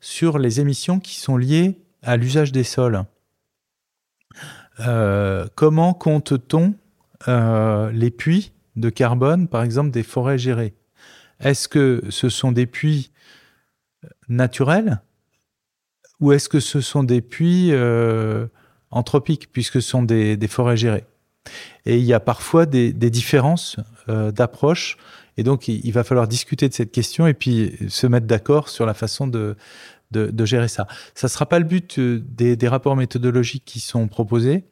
[0.02, 3.04] sur les émissions qui sont liées à l'usage des sols.
[4.80, 6.76] Euh, comment compte-t-on
[7.28, 10.76] euh, les puits de carbone, par exemple, des forêts gérées?
[11.40, 13.12] Est-ce que ce sont des puits
[14.30, 15.02] naturels?
[16.20, 18.48] Ou est-ce que ce sont des puits euh,
[18.92, 21.06] anthropiques, puisque ce sont des, forêts gérées?
[21.86, 23.78] Et il y a parfois des, des différences
[24.08, 24.98] d'approche
[25.38, 28.86] et donc, il, va falloir discuter de cette question et puis se mettre d'accord sur
[28.86, 29.56] la façon de,
[30.12, 30.88] de, gérer ça.
[31.14, 34.66] Ça ne sera pas le but euh, des, rapports méthodologiques qui sont proposés.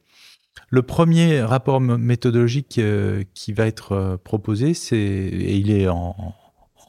[0.69, 6.33] Le premier rapport méthodologique euh, qui va être euh, proposé, c'est, et il est en,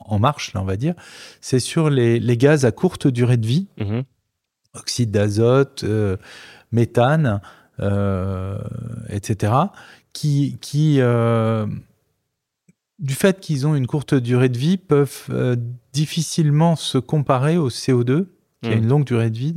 [0.01, 0.95] en, marche, là, on va dire,
[1.42, 4.01] c'est sur les, les, gaz à courte durée de vie, mmh
[4.77, 5.85] oxyde d'azote,
[6.73, 7.41] méthane,
[9.09, 9.53] etc.,
[10.12, 11.01] qui, qui
[12.99, 15.57] du fait qu'ils ont une courte durée de vie, peuvent euh,
[15.93, 18.27] difficilement se comparer au CO2,
[18.62, 18.79] qui a hmm.
[18.79, 19.55] une longue durée de vie.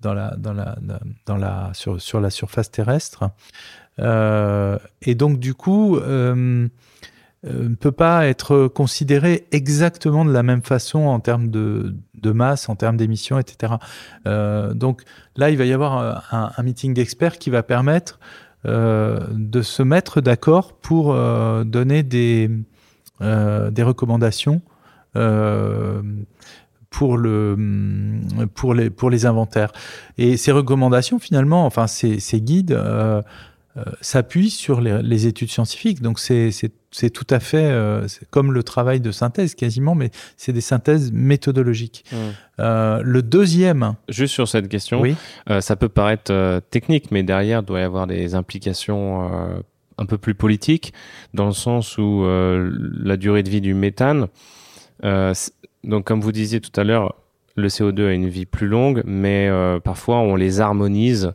[0.00, 0.76] dans la, dans la,
[1.26, 3.30] dans la, sur, sur la surface terrestre.
[3.98, 5.98] et donc, du coup,
[7.44, 12.68] ne peut pas être considéré exactement de la même façon en termes de, de masse,
[12.68, 13.74] en termes d'émissions, etc.
[14.74, 15.02] donc
[15.36, 18.18] là, il va y avoir un, un meeting d'experts qui va permettre
[18.64, 21.14] de se mettre d'accord pour
[21.64, 22.50] donner des,
[23.20, 24.60] des recommandations
[26.90, 27.56] pour, le,
[28.54, 29.72] pour, les, pour les inventaires.
[30.18, 33.22] Et ces recommandations, finalement, enfin, ces, guides euh,
[33.76, 36.02] euh, s'appuient sur les, les, études scientifiques.
[36.02, 40.60] Donc, c'est tout à fait euh, comme le travail de synthèse, quasiment, mais c'est des
[40.60, 42.04] synthèses méthodologiques.
[42.10, 42.16] Mmh.
[42.58, 43.94] Euh, le deuxième.
[44.08, 45.14] Juste sur cette question, oui.
[45.48, 49.62] Euh, ça peut paraître technique, mais derrière, il doit y avoir des implications
[49.98, 50.92] un peu plus politiques,
[51.32, 54.26] dans le sens où la durée de vie du méthane.
[55.02, 57.14] Donc, comme vous disiez tout à l'heure,
[57.56, 59.48] le CO2 a une vie plus longue, mais
[59.84, 61.34] parfois on les harmonise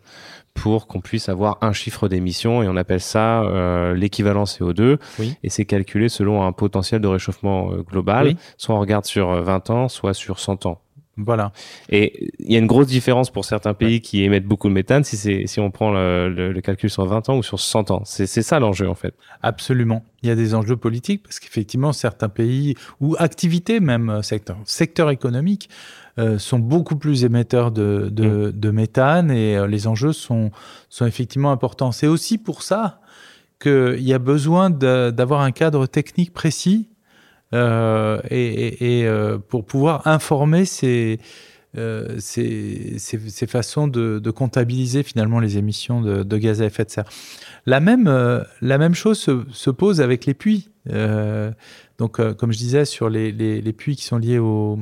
[0.56, 4.98] pour qu'on puisse avoir un chiffre d'émission et on appelle ça euh, l'équivalent CO2
[5.44, 8.36] et c'est calculé selon un potentiel de réchauffement euh, global.
[8.58, 10.82] Soit on regarde sur 20 ans, soit sur 100 ans.
[11.18, 11.54] Voilà.
[11.90, 15.04] Et il y a une grosse différence pour certains pays qui émettent beaucoup de méthane
[15.06, 18.02] si, c'est, si on prend le, le, calcul sur 20 ans ou sur 100 ans.
[18.06, 19.14] C'est, c'est ça l'enjeu en fait.
[19.42, 20.04] Absolument.
[20.24, 24.58] Il y a des enjeux politiques parce qu'effectivement, certains pays ou activités même, euh, secteur,
[24.66, 25.70] secteur économique,
[26.18, 28.52] euh, sont beaucoup plus émetteurs de, de, mm.
[28.54, 30.50] de méthane et euh, les enjeux sont,
[30.88, 31.92] sont effectivement importants.
[31.92, 33.02] C'est aussi pour ça
[33.60, 36.88] qu'il y a besoin d'avoir un cadre technique précis
[37.54, 39.10] euh, et, et,
[39.50, 41.20] pour pouvoir informer ces,
[41.74, 46.92] ces, ces, façons de, de, comptabiliser finalement les émissions de, de, gaz à effet de
[46.92, 47.10] serre.
[47.66, 48.06] La même,
[48.62, 50.70] la même chose se, se, pose avec les puits.
[51.98, 54.80] Donc, comme je disais, sur les, les, les puits qui sont liés au,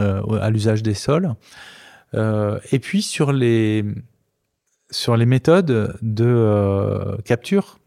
[0.00, 1.34] à l'usage des sols.
[2.14, 3.84] et puis sur les,
[4.90, 7.78] sur les méthodes de capture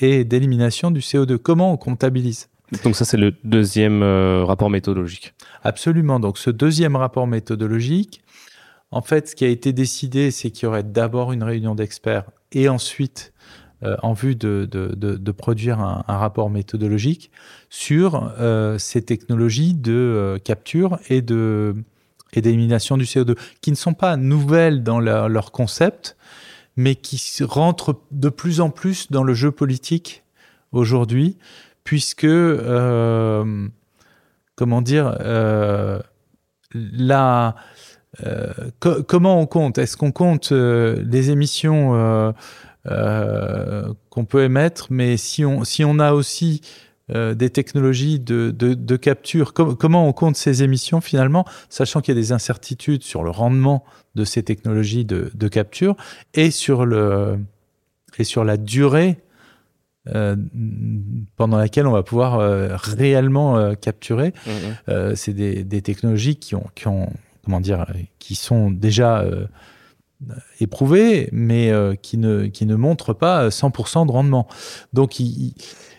[0.00, 1.38] et d'élimination du CO2.
[1.38, 2.48] Comment on comptabilise?
[2.84, 5.34] Donc ça, c'est le deuxième euh, rapport méthodologique.
[5.64, 6.20] Absolument.
[6.20, 8.22] Donc ce deuxième rapport méthodologique,
[8.92, 12.24] en fait, ce qui a été décidé, c'est qu'il y aurait d'abord une réunion d'experts
[12.52, 13.29] et ensuite,
[13.82, 17.30] euh, en vue de, de, de, produire un, rapport méthodologique
[17.70, 21.74] sur euh, ces technologies de euh, capture et de
[22.34, 26.18] et d'élimination du CO2, qui ne sont pas nouvelles dans leur, concept,
[26.76, 30.22] mais qui rentrent de plus en plus dans le jeu politique
[30.70, 31.38] aujourd'hui,
[31.82, 32.28] puisque,
[34.54, 35.16] comment dire,
[36.72, 37.56] la,
[38.78, 39.78] co comment on compte?
[39.78, 42.32] Est-ce qu'on compte les émissions
[42.86, 46.62] euh, euh, qu'on peut émettre, mais si on, si on a aussi
[47.12, 52.14] des technologies de, de, de capture, com comment on compte ces émissions finalement, sachant qu'il
[52.14, 55.96] y a des incertitudes sur le rendement de ces technologies de, de capture
[56.34, 57.40] et sur, le,
[58.16, 59.18] et sur la durée
[60.14, 60.34] euh,
[61.36, 64.32] pendant laquelle on va pouvoir euh, réellement euh, capturer.
[64.46, 65.14] Mmh, mmh.
[65.14, 67.12] c'est des, des, technologies qui ont, qui ont,
[67.44, 67.84] comment dire,
[68.18, 69.26] qui sont déjà
[70.60, 74.46] éprouvées, mais qui ne qui ne montrent pas 100% de rendement.
[74.92, 75.54] Donc ils,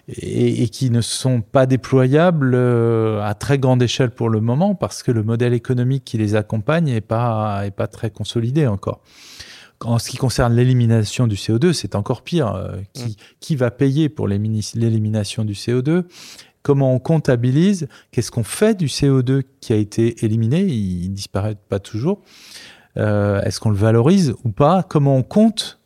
[0.07, 5.03] et, et, qui ne sont pas déployables à très grande échelle pour le moment parce
[5.03, 9.01] que le modèle économique qui les accompagne est pas est pas très consolidé encore.
[9.83, 12.53] En ce qui concerne l'élimination du CO2, c'est encore pire.
[12.53, 13.15] Euh, qui, mmh.
[13.39, 16.03] qui, va payer pour l'élimination du CO2
[16.63, 17.87] Comment on comptabilise?
[18.11, 20.61] Qu'est-ce qu'on fait du CO2 qui a été éliminé?
[20.61, 22.21] Il ne disparaît pas toujours.
[22.97, 24.83] Euh, Est-ce qu'on le valorise ou pas?
[24.83, 25.79] Comment on compte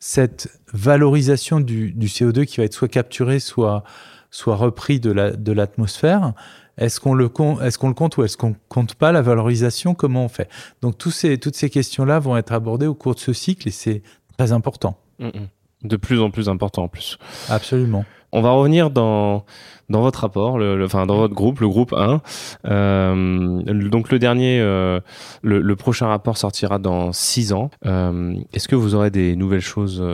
[0.00, 3.82] cette valorisation du, du, CO2 qui va être soit capturé, soit,
[4.30, 6.20] soit repris de l'atmosphère?
[6.20, 6.34] La,
[6.78, 9.94] est-ce qu'on le, est qu'on le compte ou est-ce qu'on compte pas la valorisation?
[9.94, 10.48] Comment on fait?
[10.80, 13.72] Donc tous ces, toutes ces questions-là vont être abordées au cours de ce cycle et
[13.72, 14.02] c'est
[14.36, 14.96] très important.
[15.18, 15.48] Mm -mm.
[15.84, 17.18] De plus en plus important en plus.
[17.48, 18.04] Absolument.
[18.32, 19.44] On va revenir dans,
[19.88, 22.20] dans votre rapport, enfin dans votre groupe, le groupe 1.
[22.66, 25.00] Euh, donc le dernier, euh,
[25.42, 27.70] le, prochain rapport sortira dans 6 ans.
[27.86, 30.04] Euh, Est-ce que vous aurez des nouvelles choses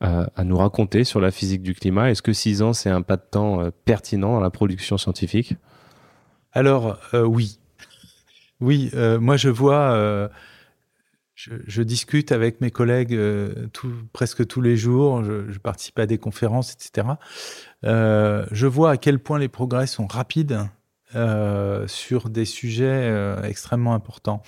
[0.00, 2.10] à, à, nous raconter sur la physique du climat?
[2.10, 5.56] Est-ce que 6 ans, c'est un pas de temps pertinent dans la production scientifique?
[6.52, 7.58] Alors, oui.
[8.60, 8.90] Oui,
[9.20, 10.30] moi je vois,
[11.66, 13.68] je, discute avec mes collègues euh,
[14.12, 17.08] presque tous les jours, je, participe à des conférences, etc.
[17.84, 20.60] Euh, je vois à quel point les progrès sont rapides
[21.14, 23.12] euh, sur des sujets
[23.44, 24.42] extrêmement importants.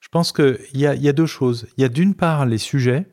[0.00, 1.66] Je pense qu'il y a, deux choses.
[1.76, 3.06] Il y a d'une part les sujets,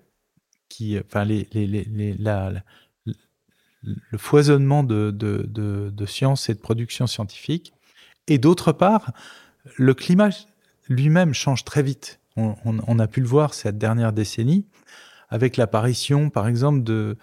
[1.05, 2.57] enfin, le
[4.17, 7.73] foisonnement de, de, de, de sciences et de production scientifique,
[8.27, 9.11] et d'autre part,
[9.77, 10.29] le climat
[10.87, 12.19] lui-même change très vite.
[12.35, 14.65] On, a pu le voir cette dernière décennie
[15.29, 17.15] avec l'apparition, par exemple, de,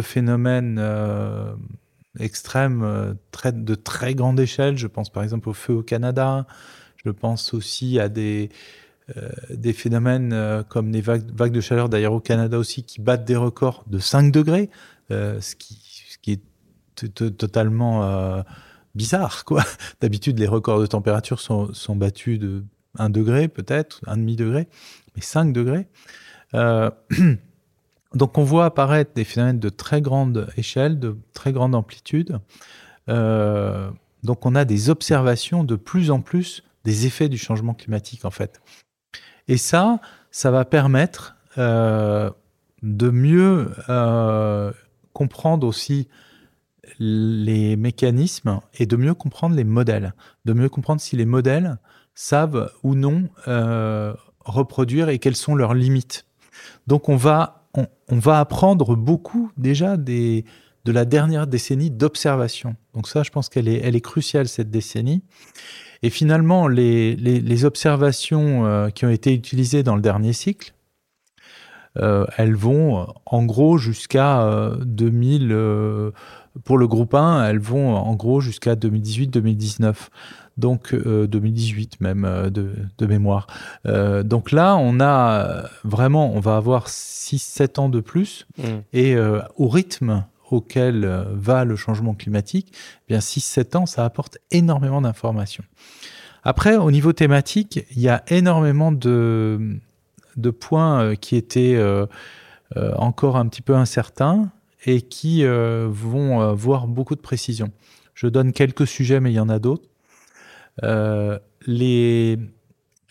[0.00, 1.54] phénomènes euh,
[2.20, 3.14] extrêmes euh,
[3.52, 4.78] de très grande échelle.
[4.78, 6.46] Je pense par exemple au feu au Canada.
[7.04, 8.48] Je pense aussi à des,
[9.16, 13.84] euh, phénomènes comme les vagues, de chaleur, d'ailleurs au Canada aussi, qui battent des records
[13.88, 14.70] de 5 degrés,
[15.10, 16.42] ce, qui, est
[17.36, 18.44] totalement
[18.94, 19.44] bizarre.
[19.44, 19.64] quoi.
[20.00, 22.64] D'habitude, les records de température sont battus de
[22.98, 24.68] 1 degré peut-être, un demi degré,
[25.14, 25.86] mais 5 degrés.
[26.54, 26.90] Euh,
[28.14, 32.38] donc on voit apparaître des phénomènes de très grande échelle, de très grande amplitude.
[33.08, 33.90] Euh,
[34.22, 38.30] donc on a des observations de plus en plus des effets du changement climatique en
[38.30, 38.60] fait.
[39.48, 42.30] Et ça, ça va permettre euh,
[42.82, 43.70] de mieux
[45.12, 46.08] comprendre aussi
[46.98, 50.14] les mécanismes et de mieux comprendre les modèles,
[50.44, 51.78] de mieux comprendre si les modèles
[52.14, 56.26] savent ou non euh, reproduire et quelles sont leurs limites.
[56.86, 60.44] Donc on va, on, va apprendre beaucoup déjà de
[60.86, 62.76] la dernière décennie d'observation.
[62.94, 65.22] Donc ça, je pense qu'elle est, elle est cruciale, cette décennie.
[66.02, 70.74] Et finalement, les, les, observations euh, qui ont été utilisées dans le dernier cycle,
[71.96, 76.12] euh, elles vont en gros jusqu'à 2000,
[76.64, 79.94] pour le groupe 1, elles vont en gros jusqu'à 2018-2019
[80.56, 83.46] donc 2018 euh, même euh, de, mémoire.
[83.86, 88.62] Euh, donc là, on a vraiment, on va avoir 6-7 ans de plus, mm.
[88.92, 89.16] et
[89.56, 95.64] au rythme auquel va le changement climatique, eh bien 6-7 ans, ça apporte énormément d'informations.
[96.44, 99.78] Après, au niveau thématique, il y a énormément de,
[100.36, 101.82] de points qui étaient
[102.76, 104.50] encore un petit peu incertains
[104.84, 107.72] et qui vont voir beaucoup de précision.
[108.14, 109.88] Je donne quelques sujets, mais il y en a d'autres.
[110.82, 112.38] Euh, les,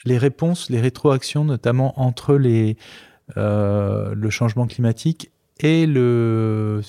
[0.06, 2.78] les réponses, les rétroactions, notamment entre les,
[3.38, 6.82] euh, le changement climatique et le,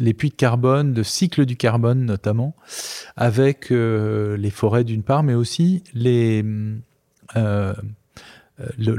[0.00, 2.56] les puits de carbone, le cycle du carbone notamment,
[3.14, 6.42] avec euh, les forêts d'une part, mais aussi les,
[7.34, 7.74] le,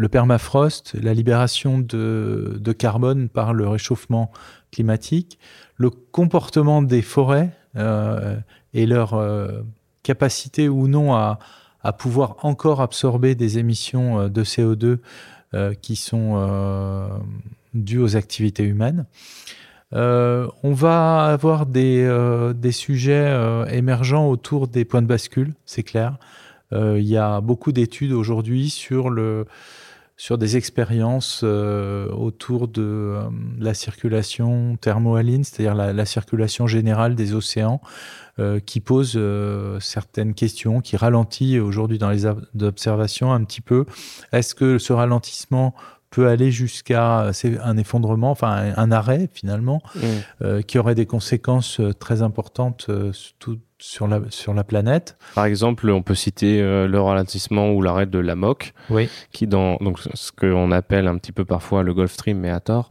[0.07, 4.32] permafrost, la libération de, de, carbone par le réchauffement
[4.71, 5.39] climatique,
[5.75, 9.15] le comportement des forêts et leur
[10.08, 11.39] capacité ou non à,
[11.97, 14.99] pouvoir encore absorber des émissions euh, de CO2
[15.53, 17.08] euh, qui sont euh,
[17.74, 19.05] dues aux activités humaines.
[19.91, 22.03] on va avoir des,
[22.55, 23.28] des sujets
[23.72, 26.18] émergents autour des points de bascule, c'est clair.
[26.74, 29.03] il y a beaucoup d'études aujourd'hui sur
[30.18, 31.43] sur des expériences
[32.26, 33.18] autour de
[33.60, 37.80] la circulation thermohaline, c'est-à-dire la, circulation générale des océans,
[38.39, 39.19] euh, qui pose
[39.79, 42.25] certaines questions, qui ralentit aujourd'hui dans les
[42.61, 43.85] observations un petit peu.
[44.31, 45.73] Est-ce que ce ralentissement
[46.09, 47.31] peut aller jusqu'à
[47.63, 50.61] un effondrement, enfin un, arrêt finalement, mmh.
[50.61, 52.89] qui aurait des conséquences très importantes
[53.39, 55.17] tout, sur la, sur la planète?
[55.35, 59.09] Par exemple, on peut citer euh, le ralentissement ou l'arrêt de la MOC, oui.
[59.31, 62.59] qui dans donc, ce qu'on appelle un petit peu parfois le Gulf Stream, mais à
[62.59, 62.89] tort.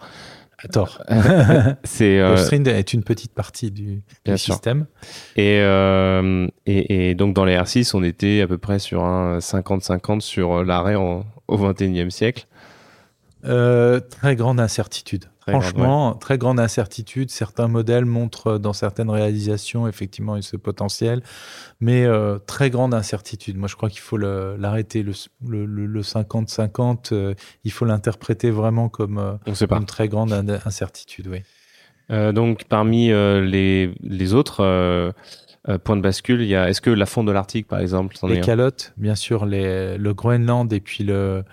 [0.58, 1.02] À tort.
[1.84, 4.02] c'est, euh, est une petite partie du,
[4.36, 4.86] système.
[5.36, 9.38] Et, euh, et, et, donc dans les R6, on était à peu près sur un
[9.38, 12.46] 50-50 sur l'arrêt au 21e siècle.
[13.42, 15.26] très grande incertitude.
[15.48, 17.30] Franchement, très grande incertitude.
[17.30, 21.22] Certains modèles montrent dans certaines réalisations effectivement ce potentiel,
[21.80, 23.56] mais euh, très grande incertitude.
[23.56, 25.04] Moi, je crois qu'il faut l'arrêter.
[25.04, 27.34] Le 50-50, euh,
[27.64, 31.28] il faut l'interpréter vraiment comme euh, une très grande incertitude.
[31.28, 32.32] Oui.
[32.32, 35.14] donc, parmi les, les, autres
[35.84, 36.68] points de bascule, il y a.
[36.68, 40.72] Est-ce que la fonte de l'Arctique, par exemple, les calottes, bien sûr, les, le Groenland
[40.72, 41.44] et puis le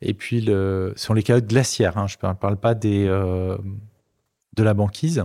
[0.00, 1.98] et puis, le, ce sont les calottes glaciaires.
[1.98, 2.06] Hein.
[2.06, 3.56] Je ne parle pas des, euh,
[4.54, 5.24] de la banquise.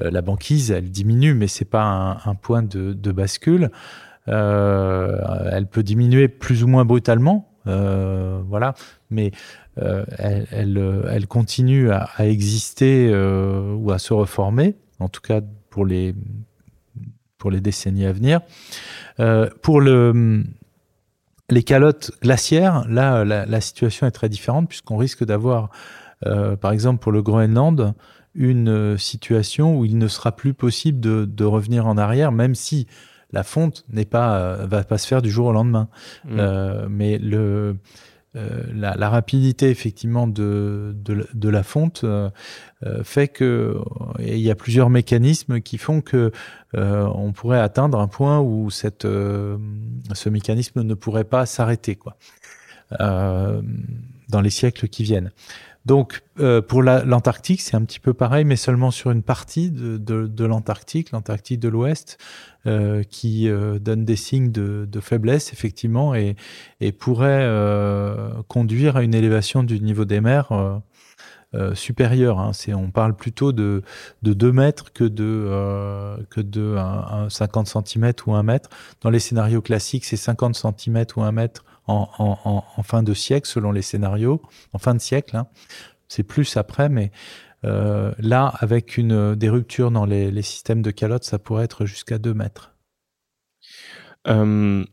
[0.00, 3.70] Euh, la banquise, elle diminue, mais c'est pas un, point de, bascule.
[4.28, 5.18] Euh,
[5.50, 8.74] elle peut diminuer plus ou moins brutalement, voilà,
[9.10, 9.32] mais
[9.76, 10.46] elle,
[11.10, 16.14] elle, continue à, à exister ou à se reformer, en tout cas pour les,
[17.38, 18.40] pour les décennies à venir.
[19.62, 20.44] pour le,
[21.50, 25.70] les calottes glaciaires, là, la, situation est très différente puisqu'on risque d'avoir,
[26.26, 27.94] euh, par exemple pour le Groenland,
[28.34, 32.86] une euh, situation où il ne sera plus possible de, revenir en arrière, même si
[33.32, 35.88] la fonte n'est pas euh, va pas se faire du jour au lendemain.
[36.24, 36.40] Mmh.
[36.88, 37.76] mais le
[38.36, 42.30] euh, la, rapidité effectivement de, de, la fonte euh,
[42.84, 43.76] euh, fait que
[44.20, 46.30] il y a plusieurs mécanismes qui font que
[46.72, 52.16] on pourrait atteindre un point où cette, ce mécanisme ne pourrait pas s'arrêter quoi.
[53.00, 55.32] dans les siècles qui viennent.
[55.86, 56.22] Donc,
[56.68, 61.58] pour l'Antarctique, c'est un petit peu pareil, mais seulement sur une partie de, l'Antarctique, l'Antarctique
[61.58, 62.18] de l'Ouest.
[62.66, 66.36] Euh, qui euh, donne des signes de, faiblesse, effectivement, et,
[66.98, 70.50] pourrait euh, conduire à une élévation du niveau des mers
[71.72, 72.38] supérieure.
[72.38, 72.52] Hein.
[72.74, 73.82] on parle plutôt de,
[74.20, 76.76] de 2 mètres que de, de
[77.30, 78.68] 50 cm ou 1 mètre.
[79.00, 83.72] Dans les scénarios classiques, c'est 50 cm ou 1 mètre en, fin de siècle, selon
[83.72, 84.40] les scénarios,
[84.72, 85.36] en fin de siècle.
[85.36, 85.46] Hein.
[86.08, 87.10] C'est plus après, mais
[87.64, 92.18] euh, là, avec une, des ruptures dans les, systèmes de calottes, ça pourrait être jusqu'à
[92.18, 92.72] 2 mètres.
[94.28, 94.84] Euh,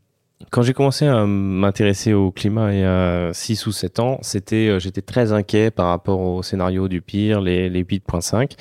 [0.51, 4.67] quand j'ai commencé à m'intéresser au climat il y a 6 ou 7 ans, c'était,
[4.67, 8.51] euh, j'étais très inquiet par rapport au scénario du pire, les, les 8.5.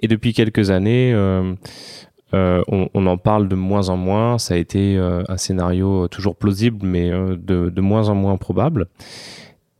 [0.00, 1.14] Et depuis quelques années,
[2.32, 4.38] on, en parle de moins en moins.
[4.38, 8.88] Ça a été un scénario toujours plausible, mais de, moins en moins probable.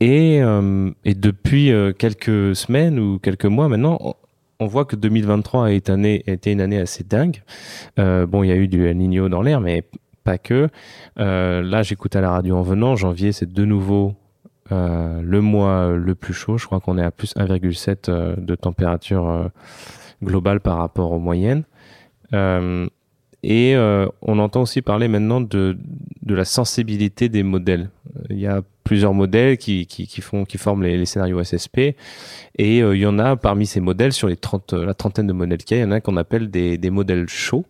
[0.03, 4.17] Et, euh, depuis euh, quelques semaines ou quelques mois maintenant,
[4.59, 7.45] on voit que 2023 a été, a été une année assez dingue.
[8.01, 9.85] Euh, bon, il y a eu du El Niño dans l'air, mais
[10.25, 10.69] pas que.
[11.17, 12.97] là, j'écoute à la radio en venant.
[12.97, 14.15] Janvier, c'est de nouveau
[14.71, 16.59] le mois le plus chaud.
[16.59, 19.51] Je crois qu'on est à plus 1,7 de température
[20.21, 21.63] globale par rapport aux moyennes.
[22.33, 23.77] Et
[24.23, 25.77] on entend aussi parler maintenant de,
[26.23, 27.91] de la sensibilité des modèles.
[28.31, 31.79] Il y a plusieurs modèles qui, qui, font, qui forment les, scénarios SSP.
[32.59, 35.27] Et euh, il y en a parmi ces modèles, sur les 30, euh, la trentaine
[35.27, 37.65] de modèles qu'il y a, il y en a qu'on appelle des, des modèles chauds,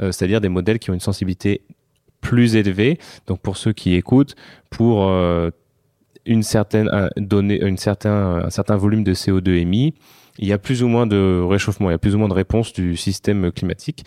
[0.00, 1.62] euh, c'est-à-dire des modèles qui ont une sensibilité
[2.20, 2.98] plus élevée.
[3.26, 4.36] Donc pour ceux qui écoutent,
[4.70, 5.10] pour
[6.24, 9.94] une certaine donnée, une certain, un certain volume de CO2 émis,
[10.38, 12.34] il y a plus ou moins de réchauffement, il y a plus ou moins de
[12.34, 14.04] réponse du système climatique.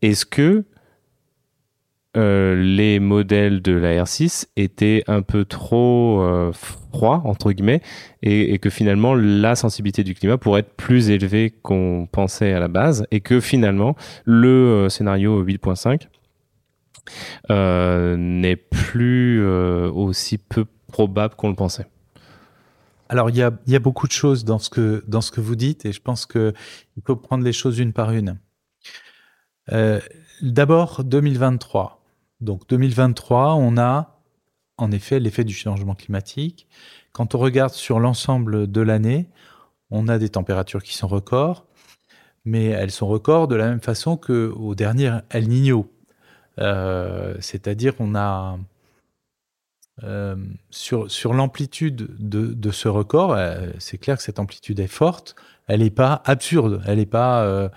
[0.00, 0.64] Est-ce que
[2.14, 7.80] euh, les modèles de la R6 étaient un peu trop euh, froids, entre guillemets,
[8.22, 12.68] et, que finalement la sensibilité du climat pourrait être plus élevée qu'on pensait à la
[12.68, 13.96] base, et que finalement
[14.26, 16.08] le euh, scénario 8.5
[18.16, 21.86] n'est plus aussi peu probable qu'on le pensait?
[23.12, 26.24] Alors, il y a, beaucoup de choses dans ce, que, vous dites, et je pense
[26.24, 26.54] qu'il
[27.06, 28.38] faut prendre les choses une par une.
[30.40, 32.02] D'abord, 2023.
[32.40, 34.18] Donc 2023, on a
[34.78, 36.66] en effet l'effet du changement climatique.
[37.12, 39.28] Quand on regarde sur l'ensemble de l'année,
[39.90, 41.66] on a des températures qui sont records,
[42.46, 45.92] mais elles sont records de la même façon qu'au dernier El Niño.
[46.58, 48.58] Euh, c'est-à-dire on a
[50.04, 50.36] euh,
[50.70, 55.36] sur, l'amplitude de, ce record, euh, c'est clair que cette amplitude est forte,
[55.68, 57.70] elle n'est pas absurde, elle n'est pas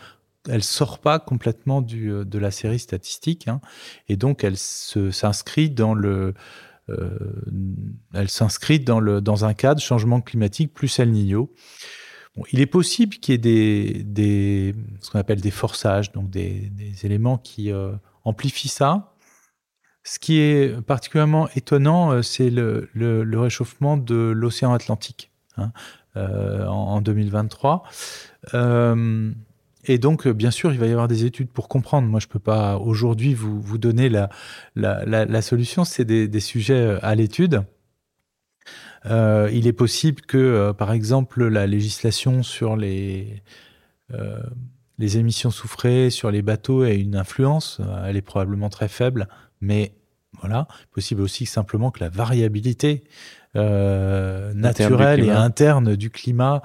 [0.49, 3.61] elle sort pas complètement euh, de la série statistique, hein,
[4.07, 6.34] et donc elle s'inscrit dans le,
[6.89, 7.17] euh,
[8.13, 11.51] elle s'inscrit dans le dans un cadre changement climatique plus El Niño.
[12.51, 16.69] Il est possible qu'il y ait des, ce qu'on appelle des forçages, donc des,
[17.03, 17.93] éléments qui euh,
[18.26, 19.14] amplifient ça.
[20.06, 22.89] Ce qui est particulièrement étonnant, c'est le,
[23.34, 25.72] réchauffement de l'océan Atlantique hein,
[26.16, 27.84] euh, en, en, 2023.
[28.53, 29.34] Euh,
[29.88, 32.08] et donc, euh, bien sûr, il va y avoir des études pour comprendre.
[32.08, 35.84] Moi, je ne peux pas aujourd'hui vous, donner la, solution.
[35.84, 37.64] C'est des, sujets euh, à l'étude.
[39.06, 43.43] Euh, il est possible que, euh, par exemple, la législation sur les,
[44.14, 44.41] euh,
[44.97, 47.82] les émissions soufrées sur les bateaux ait une influence.
[48.06, 49.28] Elle est probablement très faible,
[49.62, 49.93] mais
[50.41, 50.68] voilà.
[50.91, 53.03] Possible aussi simplement que la variabilité
[53.56, 56.62] euh, naturelle et interne du climat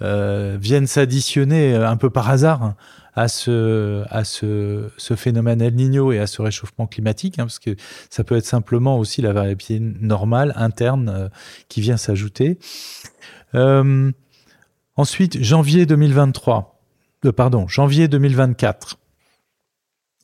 [0.00, 2.74] euh, viennent s'additionner euh, un peu par hasard
[3.14, 7.58] à ce, à ce, ce, phénomène El Niño et à ce réchauffement climatique, hein, parce
[7.58, 7.76] que
[8.08, 11.28] ça peut être simplement aussi la variabilité normale, interne, euh,
[11.68, 12.58] qui vient s'ajouter.
[13.54, 14.10] Euh,
[14.96, 16.80] ensuite, janvier 2023,
[17.36, 18.98] pardon, janvier 2024.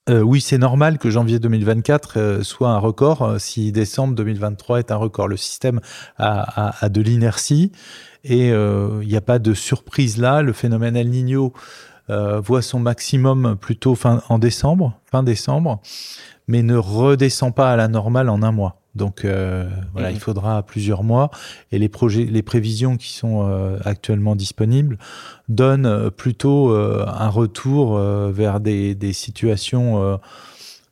[0.08, 4.78] Euh, oui, c'est normal que janvier 2024 euh, soit un record euh, si décembre 2023
[4.78, 5.28] est un record.
[5.28, 5.80] Le système
[6.16, 7.72] a, de l'inertie
[8.24, 10.42] et il n'y a pas de surprise là.
[10.42, 11.52] Le phénomène El Niño
[12.08, 15.80] voit son maximum plutôt en décembre, fin décembre,
[16.48, 18.80] mais ne redescend pas à la normale en un mois.
[18.98, 20.20] Donc euh, voilà, il mhm.
[20.20, 21.30] faudra plusieurs mois
[21.72, 24.98] et les projets, les prévisions qui sont euh, actuellement disponibles
[25.48, 30.18] donnent euh, plutôt un retour vers des, des situations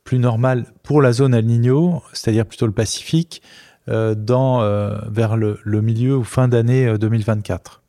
[0.03, 3.41] plus normales pour la zone El Niño, c'est-à-dire plutôt le Pacifique,
[3.87, 4.61] dans
[5.09, 7.81] vers le, le, milieu ou fin d'année 2024.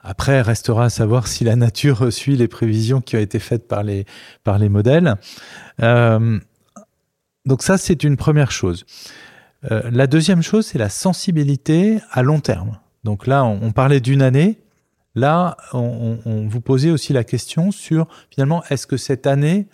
[0.00, 3.82] Après, restera à savoir si la nature suit les prévisions qui ont été faites par
[3.82, 4.06] les,
[4.42, 5.16] par les modèles.
[5.82, 6.38] Euh,
[7.48, 8.84] donc ça, c'est une première chose.
[9.70, 12.78] Euh, la deuxième chose, c'est la sensibilité à long terme.
[13.04, 14.58] Donc là, on, parlait d'une année.
[15.14, 19.66] Là, on, vous posait aussi la question sur finalement, est-ce que cette année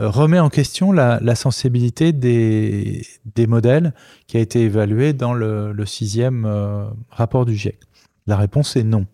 [0.00, 3.06] euh, remet en question la, sensibilité des,
[3.46, 3.94] modèles
[4.26, 7.78] qui a été évalué dans le, sixième euh, rapport du GIEC?
[8.26, 9.06] La réponse est non.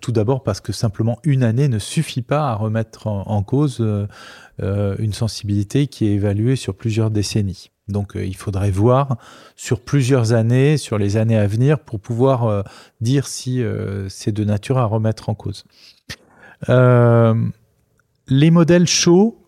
[0.00, 3.80] tout d'abord parce que simplement une année ne suffit pas à remettre en, cause
[4.60, 7.70] une sensibilité qui est évaluée sur plusieurs décennies.
[7.88, 9.16] Donc euh, il faudrait voir
[9.56, 12.62] sur plusieurs années, sur les années à venir, pour pouvoir euh,
[13.00, 15.64] dire si euh, c'est de nature à remettre en cause.
[18.28, 19.38] les modèles chauds,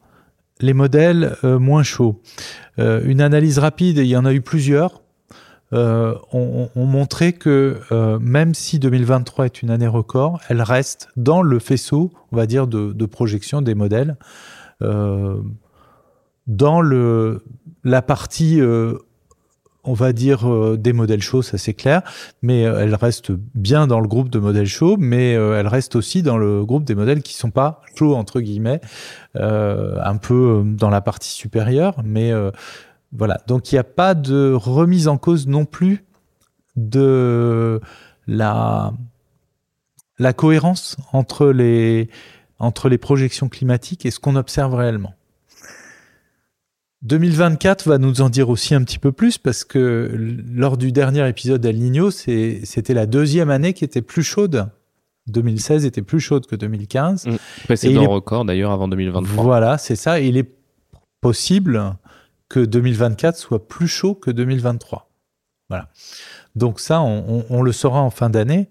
[0.61, 2.21] les modèles moins chauds.
[2.79, 5.03] une analyse rapide, il y en a eu plusieurs,
[5.73, 7.81] ont, montré que
[8.21, 12.67] même si 2023 est une année record, elle reste dans le faisceau, on va dire,
[12.67, 14.17] de projection des modèles.
[14.81, 17.43] Dans le
[17.87, 18.99] la partie, euh,
[19.85, 22.03] on va dire, euh, des modèles chauds, ça c'est clair,
[22.43, 26.23] mais euh, elle reste bien dans le groupe de modèles chauds, mais elle reste aussi
[26.23, 28.81] dans le groupe des modèles qui sont pas chauds, entre guillemets,
[29.35, 32.33] un peu dans la partie supérieure, mais
[33.13, 33.41] voilà.
[33.47, 36.05] Donc il n'y a pas de remise en cause non plus
[36.75, 37.81] de
[38.27, 38.93] la,
[40.19, 42.11] la cohérence entre les,
[42.59, 45.15] entre les projections climatiques et ce qu'on observe réellement.
[47.03, 50.11] 2024 va nous en dire aussi un petit peu plus parce que
[50.53, 54.69] lors du dernier épisode d'El Niño, c'était la deuxième année qui était plus chaude.
[55.29, 57.27] 2016 était plus chaude que 2015.
[57.27, 57.37] Mmh.
[57.65, 59.45] Précédent record d'ailleurs avant 2023.
[59.45, 60.21] Voilà, c'est ça.
[60.21, 60.51] il est
[61.21, 61.97] possible
[62.49, 65.11] que 2024 soit plus chaud que 2023.
[65.69, 65.89] Voilà.
[66.55, 68.69] Donc ça, on, le saura en fin d'année.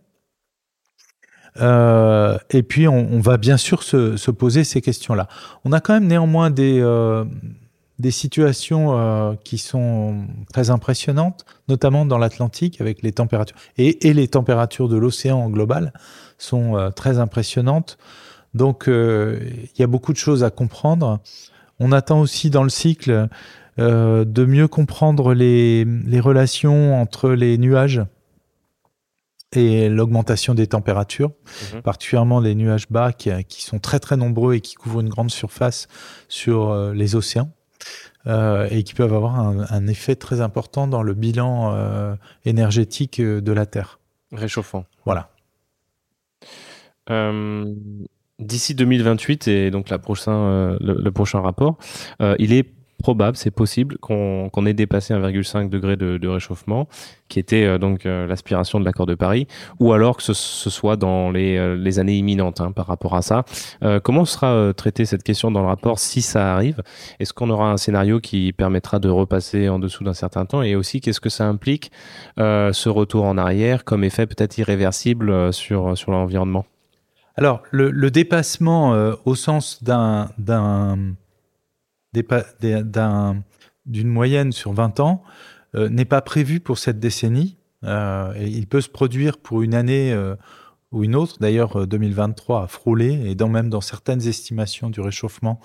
[1.61, 5.27] Euh, et puis, on, va bien sûr se, poser ces questions-là.
[5.63, 7.25] On a quand même néanmoins des, euh,
[7.99, 13.55] des situations euh, qui sont très impressionnantes, notamment dans l'Atlantique avec les températures.
[13.77, 15.93] Et, les températures de l'océan en global
[16.37, 17.97] sont euh, très impressionnantes.
[18.53, 21.19] Donc euh, il y a beaucoup de choses à comprendre.
[21.79, 23.27] On attend aussi dans le cycle
[23.77, 28.01] de mieux comprendre les, les, relations entre les nuages
[29.51, 31.31] et l'augmentation des températures,
[31.73, 31.81] mhm.
[31.81, 35.31] particulièrement les nuages bas qui, qui, sont très très nombreux et qui couvrent une grande
[35.31, 35.87] surface
[36.27, 37.51] sur les océans.
[38.27, 43.39] Euh, et qui peuvent avoir un, effet très important dans le bilan euh, énergétique euh,
[43.39, 43.99] de la Terre.
[44.31, 44.85] Réchauffant.
[45.05, 45.29] Voilà.
[48.39, 51.77] D'ici 2028 et donc la prochain, le, prochain rapport,
[52.39, 56.87] il est probable, c'est possible qu'on ait dépassé 1,5 degré de, réchauffement,
[57.29, 59.47] qui était euh, donc euh, l'aspiration de l'accord de Paris,
[59.79, 63.45] ou alors que ce, soit dans les, euh, années imminentes hein, par rapport à ça.
[64.03, 66.81] comment sera traitée cette question dans le rapport si ça arrive?
[67.19, 70.61] Est-ce qu'on aura un scénario qui permettra de repasser en dessous d'un certain temps?
[70.61, 71.91] Et aussi, qu'est-ce que ça implique,
[72.37, 76.65] ce retour en arrière, comme effet peut-être irréversible sur, sur l'environnement?
[77.37, 78.91] Alors, le dépassement
[79.25, 80.29] au sens d'un
[83.85, 85.23] d'une moyenne sur 20 ans
[85.75, 87.57] euh, n'est pas prévu pour cette décennie.
[87.83, 90.35] Euh, et il peut se produire pour une année euh,
[90.91, 91.37] ou une autre.
[91.39, 95.59] D'ailleurs, 2023 a frôlé, et dans, même dans certaines estimations du réchauffement,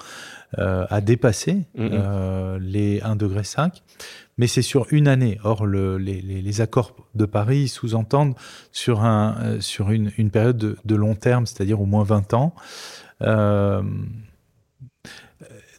[0.57, 2.59] a dépassé mm-hmm.
[2.59, 3.43] les 1,5 degré.
[4.39, 5.39] Mais c'est sur une année.
[5.45, 8.35] Or, le, les, accords de Paris sous-entendent
[8.73, 12.55] sur, un, sur une, une période de, de, long terme, c'est-à-dire au moins 20 ans.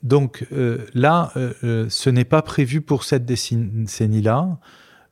[0.04, 4.58] Donc euh, là, euh, euh, ce n'est pas prévu pour cette décennie-là.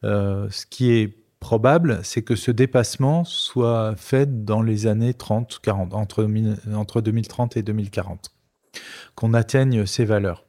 [0.03, 5.93] ce qui est probable, c'est que ce dépassement soit fait dans les années 30, 40,
[5.93, 6.27] entre,
[6.75, 8.31] entre 2030 et 2040,
[9.15, 10.45] qu'on atteigne ces valeurs.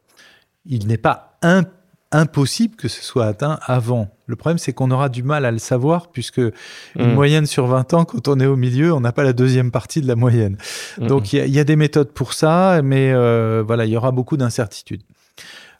[0.66, 1.79] Il n'est pas impossible
[2.12, 4.08] impossible que ce soit atteint avant.
[4.26, 6.52] Le problème, c'est qu'on aura du mal à le savoir, puisque une
[6.96, 7.14] hmm.
[7.14, 10.00] moyenne sur 20 ans, quand on est au milieu, on n'a pas la deuxième partie
[10.00, 10.56] de la moyenne.
[10.98, 11.06] Hmm.
[11.06, 14.36] Donc, il y, a des méthodes pour ça, mais euh, voilà, il y aura beaucoup
[14.36, 15.02] d'incertitudes.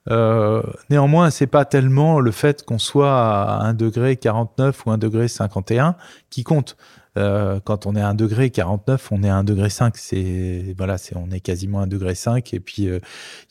[0.08, 4.98] Euh, néanmoins, c'est pas tellement le fait qu'on soit à 1 degré 49 ou 1
[4.98, 5.96] degré 51
[6.30, 6.76] qui compte.
[7.18, 9.96] Euh, quand on est à 1 degré 49, on est à 1 degré 5.
[9.96, 12.54] C'est voilà, c'est on est quasiment à 1 degré 5.
[12.54, 13.00] Et puis il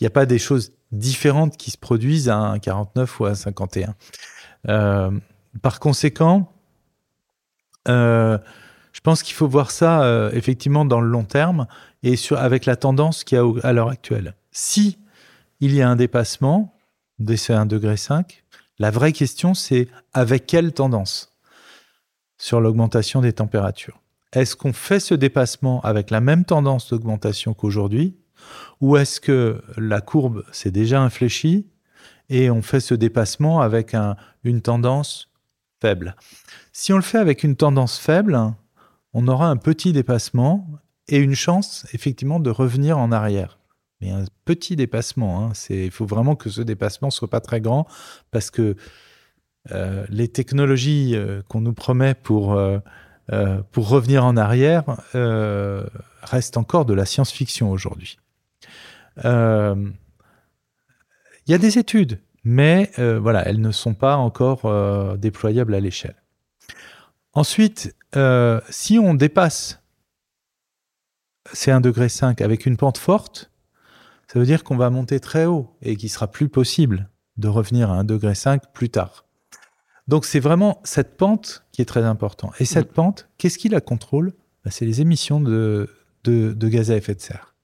[0.01, 3.36] n'y a pas des choses différentes qui se produisent à un 49 ou à un
[3.36, 3.96] 51.
[4.68, 5.12] Euh,
[5.62, 6.52] par conséquent,
[7.88, 8.38] euh,
[8.92, 11.68] je pense qu'il faut voir ça euh, effectivement dans le long terme
[12.04, 14.36] et sur, avec la tendance qu'il y a à l'heure actuelle.
[14.52, 14.98] Si
[15.60, 16.76] il y a un dépassement
[17.20, 17.96] de ces 1,5 degré,
[18.80, 21.38] la vraie question c'est avec quelle tendance
[22.38, 24.00] sur l'augmentation des températures
[24.34, 28.18] Est-ce qu'on fait ce dépassement avec la même tendance d'augmentation qu'aujourd'hui
[28.82, 31.68] ou est-ce que la courbe s'est déjà infléchie
[32.30, 33.96] et on fait ce dépassement avec
[34.44, 35.30] une tendance
[35.82, 36.16] faible?
[36.72, 38.40] Si on le fait avec une tendance faible,
[39.14, 40.68] on aura un petit dépassement
[41.08, 43.60] et une chance effectivement de revenir en arrière.
[44.02, 47.86] Mais un petit dépassement, hein, il faut vraiment que ce dépassement soit pas très grand
[48.32, 48.78] parce que
[49.72, 52.80] euh, les technologies euh, qu'on nous promet pour, euh,
[53.72, 54.84] pour revenir en arrière
[56.22, 58.18] restent encore de la science-fiction aujourd'hui.
[59.24, 59.91] Il
[61.47, 66.15] y a des études, mais voilà, elles ne sont pas encore déployables à l'échelle.
[67.34, 67.95] Ensuite,
[68.70, 69.82] si on dépasse
[71.53, 73.51] ces 1,5 degré avec une pente forte,
[74.32, 77.89] ça veut dire qu'on va monter très haut et qu'il sera plus possible de revenir
[77.89, 78.34] à 1,5 degré
[78.74, 79.26] plus tard.
[80.07, 82.53] Donc c'est vraiment cette pente qui est très importante.
[82.59, 82.93] Et cette mm.
[82.93, 84.34] pente, qu'est-ce qui la contrôle?
[84.63, 85.89] Bah, C'est les émissions de,
[86.24, 87.55] de, gaz à effet de serre.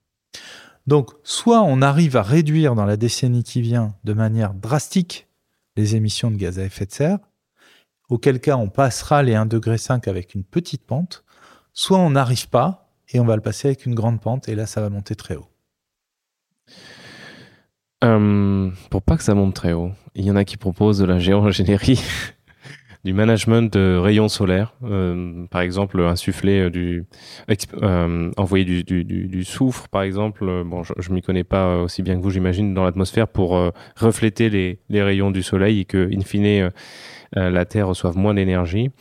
[0.87, 5.27] Donc soit on arrive à réduire dans la décennie qui vient de manière drastique
[5.75, 7.19] les émissions de gaz à effet de serre,
[8.09, 9.77] auquel cas on passera les 1,5 degré
[10.09, 11.23] avec une petite pente,
[11.73, 14.65] soit on n'arrive pas et on va le passer avec une grande pente et là
[14.65, 15.47] ça va monter très haut.
[18.03, 21.05] Euh, pour pas que ça monte très haut, il y en a qui proposent de
[21.05, 22.01] la géo-ingénierie
[23.05, 27.05] du management de rayons solaires, euh, par exemple insuffler euh, du,
[27.83, 30.63] euh, envoyer du, du, du, soufre, par exemple.
[30.65, 34.49] Bon, je, je m'y connais pas aussi bien que vous, j'imagine, dans l'atmosphère pour refléter
[34.49, 36.71] les, les, rayons du soleil et que, in fine,
[37.33, 38.91] la Terre reçoive moins d'énergie.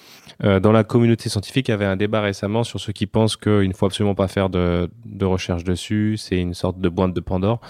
[0.43, 3.37] Euh, dans la communauté scientifique, il y avait un débat récemment sur ceux qui pensent
[3.37, 4.89] qu'il ne faut absolument pas faire de,
[5.23, 7.61] recherche dessus, c'est une sorte de boîte de Pandore.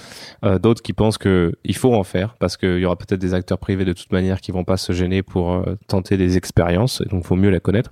[0.45, 3.59] Euh, D'autres qui pensent qu'il faut en faire parce qu'il y aura peut-être des acteurs
[3.59, 7.23] privés de toute manière qui vont pas se gêner pour euh, tenter des expériences, donc
[7.25, 7.91] il faut mieux la connaître.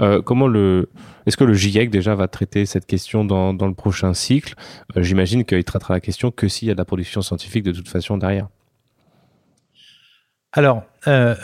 [0.00, 0.88] Euh, comment le
[1.28, 4.54] est-ce que le GIEC déjà va traiter cette question dans, dans le prochain cycle?
[4.96, 7.72] Euh, J'imagine qu'il traitera la question que s'il y a de la production scientifique de
[7.72, 8.48] toute façon derrière.
[10.52, 11.34] Alors, euh,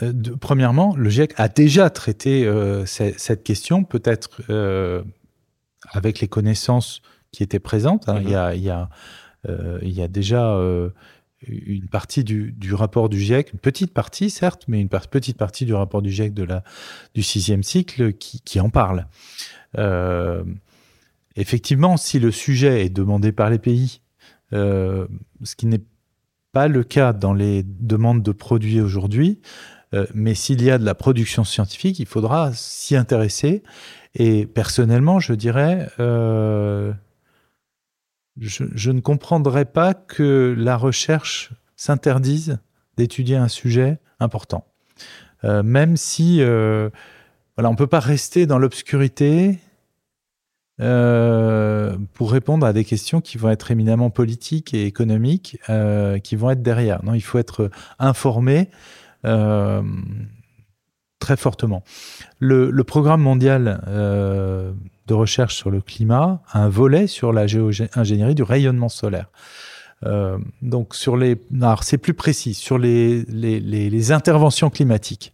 [0.40, 5.02] premièrement, le GIEC a déjà traité euh, cette question, peut-être euh,
[5.90, 8.09] avec les connaissances qui étaient présentes.
[8.09, 8.20] Hein.
[8.22, 8.70] il, y
[10.00, 10.59] a, déjà
[11.46, 15.74] une partie du, rapport du GIEC, une petite partie certes, mais une petite partie du
[15.74, 16.64] rapport du GIEC de la,
[17.14, 19.07] du sixième cycle qui, qui en parle.
[21.36, 24.00] effectivement, si le sujet est demandé par les pays,
[24.52, 25.07] ce
[25.59, 25.82] qui n'est
[26.55, 29.40] pas le cas dans les demandes de produits aujourd'hui,
[29.92, 33.64] euh, mais s'il y a de la production scientifique, il faudra s'y intéresser.
[34.14, 36.92] Et personnellement, je dirais, euh,
[38.38, 42.59] je, ne comprendrais pas que la recherche s'interdise
[42.96, 44.64] d'étudier un sujet important.
[45.42, 49.59] Euh, même si voilà, on ne peut pas rester dans l'obscurité
[50.81, 56.35] euh, pour répondre à des questions qui vont être éminemment politiques et économiques, euh, qui
[56.35, 57.05] vont être derrière.
[57.05, 57.70] Non, il faut être
[58.01, 58.70] informé
[59.25, 59.83] euh,
[61.20, 61.85] très fortement.
[62.41, 68.43] Le, programme mondial de recherche sur le climat a un volet sur la géo-ingénierie du
[68.43, 69.31] rayonnement solaire.
[70.61, 75.33] Donc sur les, alors c'est plus précis sur les, les interventions climatiques.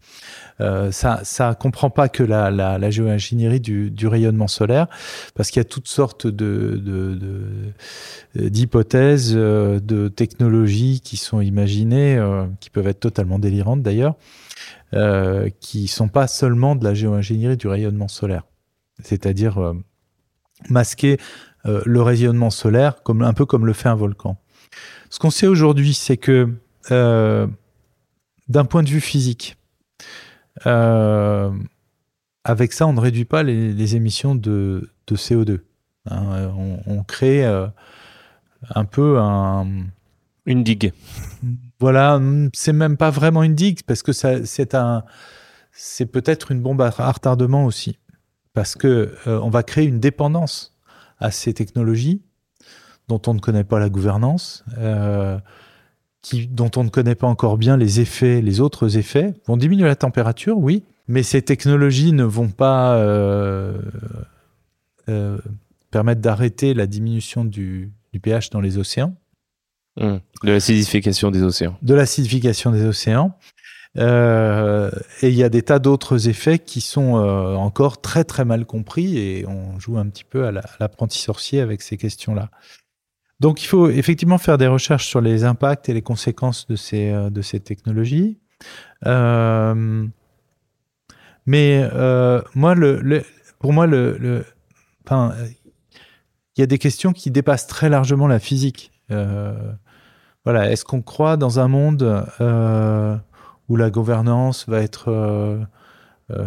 [0.61, 4.89] Euh, ça ça comprend pas que la, la, la géo-ingénierie du, du, rayonnement solaire,
[5.35, 11.41] parce qu'il y a toutes sortes de, de, d'hypothèses, de, euh, de, technologies qui sont
[11.41, 14.17] imaginées, euh, qui peuvent être totalement délirantes d'ailleurs,
[14.93, 18.43] euh, qui sont pas seulement de la géo-ingénierie du rayonnement solaire,
[19.03, 19.75] c'est-à-dire euh,
[20.69, 21.19] masquer
[21.67, 24.37] euh, le rayonnement solaire comme un peu comme le fait un volcan.
[25.09, 26.49] Ce qu'on sait aujourd'hui, c'est que
[26.89, 29.60] d'un point de vue physique, euh,
[30.65, 31.63] avec
[32.73, 35.61] ça, on ne réduit pas les, les émissions de, de CO2.
[36.07, 37.67] Hein, on, on, crée euh,
[38.75, 39.67] un peu un...
[40.47, 40.93] Une digue.
[41.79, 42.21] Voilà,
[42.53, 45.05] c'est même pas vraiment une digue, parce que c'est un...
[45.73, 47.99] C'est peut-être une bombe à retardement aussi.
[48.53, 50.77] Parce que euh, on va créer une dépendance
[51.19, 52.23] à ces technologies
[53.09, 55.39] dont on ne connaît pas la gouvernance, euh,
[56.23, 59.87] qui, dont on ne connaît pas encore bien les effets, les autres effets, vont diminuer
[59.87, 63.79] la température, oui, mais ces technologies ne vont pas euh,
[65.09, 65.39] euh,
[65.91, 69.15] permettre d'arrêter la diminution du, du, pH dans les océans.
[69.97, 70.17] Mmh.
[70.45, 71.77] De l'acidification des océans.
[71.83, 73.37] De l'acidification des océans.
[73.99, 74.91] Euh,
[75.21, 78.65] et il y a des tas d'autres effets qui sont euh, encore très très mal
[78.65, 82.51] compris et on joue un petit peu à l'apprenti sorcier avec ces questions-là.
[83.41, 87.11] Donc il faut effectivement faire des recherches sur les impacts et les conséquences de ces,
[87.11, 88.39] euh, de ces technologies.
[89.07, 90.07] Euh,
[91.47, 93.25] mais euh, moi, le,
[93.59, 94.45] pour moi, le,
[95.11, 98.93] il y a des questions qui dépassent très largement la physique.
[100.45, 102.25] Voilà, est-ce qu'on croit dans un monde
[103.69, 105.59] où la gouvernance va être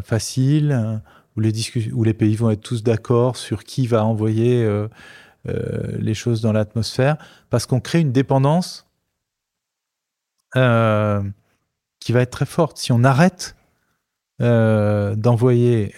[0.04, 1.02] facile,
[1.36, 1.52] où les,
[1.92, 4.66] où les pays vont être tous d'accord sur qui va envoyer
[5.46, 7.18] les choses dans l'atmosphère,
[7.50, 8.88] parce qu'on crée une dépendance
[10.54, 12.78] qui va être très forte.
[12.78, 13.56] Si on arrête
[14.40, 15.94] d'envoyer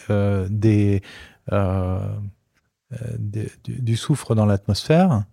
[2.94, 5.26] euh, du, soufre dans l'atmosphère,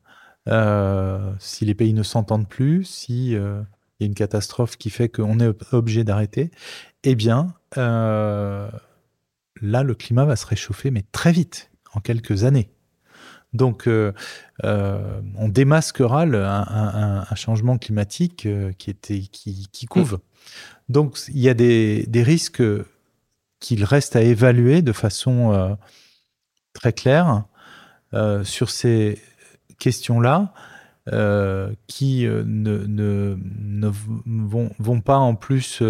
[0.49, 3.63] euh, si les pays ne s'entendent plus, si euh,
[4.01, 6.51] y a une catastrophe qui fait qu'on est obligé d'arrêter,
[7.05, 8.71] eh bien, là,
[9.61, 12.71] le climat va se réchauffer, mais très vite, en quelques années.
[13.53, 13.89] Donc,
[14.63, 18.49] on démasquera un, changement climatique
[18.79, 20.19] qui, était, qui, qui couve.
[20.89, 22.63] Donc, il y a des, des risques
[23.61, 25.77] qu'il reste à évaluer de façon
[26.73, 27.45] très clair
[28.15, 29.19] euh, sur ces
[29.79, 30.53] questions-là
[31.13, 35.83] euh, qui euh, ne, ne, vont, vont, pas en plus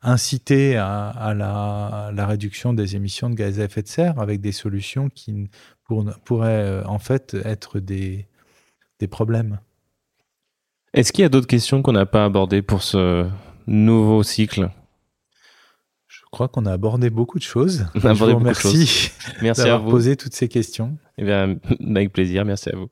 [0.00, 5.08] inciter à, la, réduction des émissions de gaz à effet de serre avec des solutions
[5.08, 5.50] qui
[6.24, 8.26] pourraient en fait être des,
[9.00, 9.58] des problèmes.
[10.94, 13.28] Est-ce qu'il y a d'autres questions qu'on n'a pas abordées pour ce
[13.66, 14.70] nouveau cycle?
[16.06, 17.86] Je crois qu'on a abordé beaucoup de choses.
[17.94, 18.36] On a abordé.
[19.42, 20.96] Merci d'avoir posé toutes ces questions.
[21.16, 21.56] Eh bien,
[21.94, 22.44] avec plaisir.
[22.44, 22.88] Merci à vous.